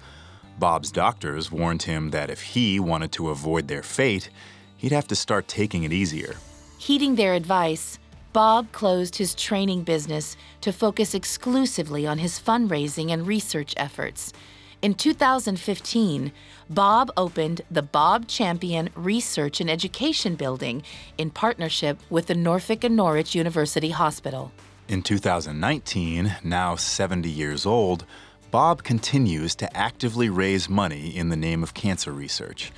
Bob's 0.58 0.90
doctors 0.90 1.52
warned 1.52 1.84
him 1.84 2.10
that 2.10 2.30
if 2.30 2.42
he 2.42 2.80
wanted 2.80 3.12
to 3.12 3.30
avoid 3.30 3.68
their 3.68 3.84
fate, 3.84 4.28
he'd 4.76 4.90
have 4.90 5.06
to 5.06 5.14
start 5.14 5.46
taking 5.46 5.84
it 5.84 5.92
easier. 5.92 6.34
Heeding 6.78 7.14
their 7.14 7.34
advice, 7.34 8.00
Bob 8.32 8.72
closed 8.72 9.16
his 9.16 9.36
training 9.36 9.84
business 9.84 10.36
to 10.62 10.72
focus 10.72 11.14
exclusively 11.14 12.08
on 12.08 12.18
his 12.18 12.40
fundraising 12.40 13.12
and 13.12 13.24
research 13.24 13.72
efforts. 13.76 14.32
In 14.80 14.94
2015, 14.94 16.30
Bob 16.70 17.10
opened 17.16 17.62
the 17.68 17.82
Bob 17.82 18.28
Champion 18.28 18.90
Research 18.94 19.60
and 19.60 19.68
Education 19.68 20.36
Building 20.36 20.84
in 21.16 21.30
partnership 21.30 21.98
with 22.10 22.28
the 22.28 22.36
Norfolk 22.36 22.84
and 22.84 22.94
Norwich 22.94 23.34
University 23.34 23.90
Hospital. 23.90 24.52
In 24.86 25.02
2019, 25.02 26.36
now 26.44 26.76
70 26.76 27.28
years 27.28 27.66
old, 27.66 28.04
Bob 28.52 28.84
continues 28.84 29.56
to 29.56 29.76
actively 29.76 30.28
raise 30.28 30.68
money 30.68 31.08
in 31.08 31.28
the 31.28 31.36
name 31.36 31.64
of 31.64 31.74
cancer 31.74 32.12
research. 32.12 32.70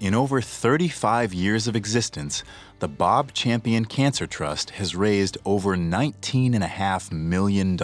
In 0.00 0.14
over 0.14 0.40
35 0.40 1.34
years 1.34 1.68
of 1.68 1.76
existence, 1.76 2.44
the 2.78 2.88
Bob 2.88 3.34
Champion 3.34 3.84
Cancer 3.84 4.26
Trust 4.26 4.70
has 4.70 4.96
raised 4.96 5.36
over 5.44 5.76
$19.5 5.76 7.12
million. 7.12 7.78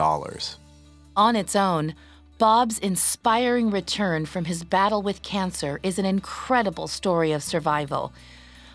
On 1.17 1.37
its 1.37 1.55
own, 1.55 1.95
Bob's 2.39 2.79
inspiring 2.79 3.69
return 3.69 4.25
from 4.25 4.45
his 4.45 4.63
battle 4.63 5.03
with 5.03 5.23
cancer 5.23 5.81
is 5.83 5.99
an 5.99 6.05
incredible 6.05 6.87
story 6.87 7.33
of 7.33 7.43
survival. 7.43 8.13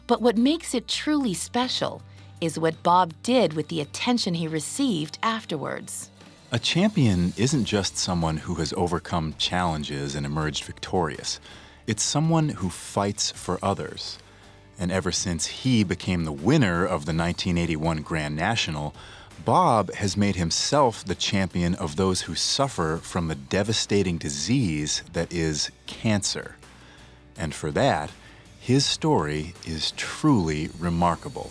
But 0.05 0.21
what 0.21 0.37
makes 0.37 0.75
it 0.75 0.85
truly 0.85 1.33
special 1.33 2.01
is 2.41 2.59
what 2.59 2.83
Bob 2.83 3.13
did 3.23 3.53
with 3.53 3.69
the 3.69 3.79
attention 3.79 4.33
he 4.33 4.49
received 4.49 5.17
afterwards. 5.23 6.09
A 6.51 6.59
champion 6.59 7.31
isn't 7.37 7.63
just 7.63 7.95
someone 7.95 8.35
who 8.35 8.55
has 8.55 8.73
overcome 8.73 9.33
challenges 9.37 10.13
and 10.13 10.25
emerged 10.25 10.65
victorious. 10.65 11.39
It's 11.87 12.03
someone 12.03 12.49
who 12.49 12.69
fights 12.69 13.31
for 13.31 13.59
others. 13.63 14.19
And 14.77 14.91
ever 14.91 15.13
since 15.13 15.45
he 15.45 15.85
became 15.85 16.25
the 16.25 16.33
winner 16.33 16.83
of 16.83 17.05
the 17.05 17.13
1981 17.13 18.01
Grand 18.01 18.35
National, 18.35 18.93
Bob 19.45 19.93
has 19.95 20.15
made 20.15 20.35
himself 20.35 21.03
the 21.03 21.15
champion 21.15 21.75
of 21.75 21.95
those 21.95 22.21
who 22.21 22.35
suffer 22.35 22.99
from 23.01 23.27
the 23.27 23.35
devastating 23.35 24.17
disease 24.17 25.03
that 25.11 25.31
is 25.33 25.69
cancer. 25.85 26.55
And 27.37 27.53
for 27.53 27.71
that, 27.71 28.11
his 28.59 28.85
story 28.85 29.53
is 29.65 29.91
truly 29.91 30.69
remarkable. 30.79 31.49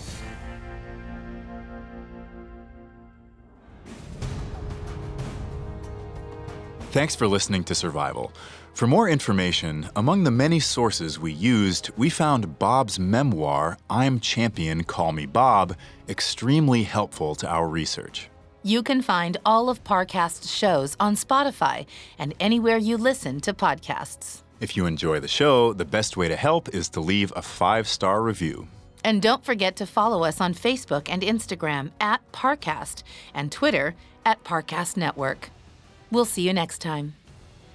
Thanks 6.93 7.15
for 7.15 7.27
listening 7.27 7.65
to 7.65 7.75
Survival. 7.75 8.33
For 8.75 8.87
more 8.87 9.09
information, 9.09 9.91
among 9.95 10.25
the 10.25 10.31
many 10.31 10.59
sources 10.59 11.19
we 11.19 11.31
used, 11.33 11.91
we 11.97 12.09
found 12.09 12.59
Bob's 12.59 12.99
memoir, 12.99 13.77
I'm 13.91 14.19
Champion, 14.19 14.85
Call 14.85 15.13
Me 15.13 15.27
Bob, 15.27 15.77
extremely 16.09 16.83
helpful 16.83 17.35
to 17.37 17.49
our 17.49 17.69
research. 17.69 18.31
You 18.63 18.83
can 18.83 19.03
find 19.03 19.37
all 19.45 19.69
of 19.69 19.85
Parcast's 19.85 20.51
shows 20.51 20.97
on 20.99 21.17
Spotify 21.17 21.85
and 22.19 22.35
anywhere 22.41 22.79
you 22.79 22.97
listen 22.97 23.41
to 23.43 23.53
podcasts. 23.53 24.43
If 24.61 24.77
you 24.77 24.87
enjoy 24.87 25.21
the 25.21 25.29
show, 25.29 25.75
the 25.75 25.85
best 25.85 26.17
way 26.17 26.29
to 26.29 26.37
help 26.37 26.69
is 26.71 26.89
to 26.91 27.01
leave 27.01 27.33
a 27.37 27.43
five 27.43 27.87
star 27.87 28.23
review. 28.23 28.69
And 29.05 29.21
don't 29.21 29.45
forget 29.45 29.77
to 29.77 29.87
follow 29.87 30.25
us 30.25 30.41
on 30.41 30.55
Facebook 30.55 31.09
and 31.11 31.23
Instagram 31.23 31.91
at 32.01 32.21
Parcast 32.33 33.03
and 33.35 33.53
Twitter 33.53 33.95
at 34.25 34.45
Parcast 34.45 34.97
Network. 34.97 35.51
We'll 36.11 36.25
see 36.25 36.43
you 36.43 36.53
next 36.53 36.79
time. 36.79 37.15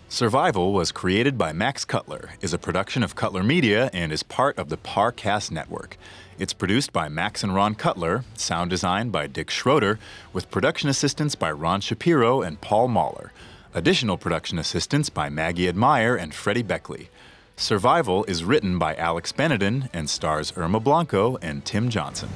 Survival 0.09 0.71
was 0.71 0.93
created 0.93 1.37
by 1.37 1.51
Max 1.51 1.83
Cutler, 1.83 2.29
is 2.39 2.53
a 2.53 2.57
production 2.57 3.03
of 3.03 3.17
Cutler 3.17 3.43
Media, 3.43 3.89
and 3.91 4.13
is 4.13 4.23
part 4.23 4.57
of 4.57 4.69
the 4.69 4.77
Parcast 4.77 5.51
Network. 5.51 5.97
It's 6.39 6.53
produced 6.53 6.93
by 6.93 7.09
Max 7.09 7.43
and 7.43 7.53
Ron 7.53 7.75
Cutler, 7.75 8.23
sound 8.33 8.69
design 8.69 9.09
by 9.09 9.27
Dick 9.27 9.49
Schroeder, 9.49 9.99
with 10.31 10.49
production 10.49 10.89
assistance 10.89 11.35
by 11.35 11.51
Ron 11.51 11.81
Shapiro 11.81 12.41
and 12.41 12.61
Paul 12.61 12.87
Mahler. 12.87 13.33
Additional 13.73 14.17
production 14.17 14.57
assistance 14.57 15.09
by 15.09 15.27
Maggie 15.27 15.67
Admire 15.67 16.15
and 16.15 16.33
Freddie 16.33 16.63
Beckley. 16.63 17.09
Survival 17.57 18.23
is 18.25 18.45
written 18.45 18.79
by 18.79 18.95
Alex 18.95 19.33
Benedin 19.33 19.89
and 19.91 20.09
stars 20.09 20.53
Irma 20.55 20.79
Blanco 20.79 21.37
and 21.41 21.65
Tim 21.65 21.89
Johnson. 21.89 22.29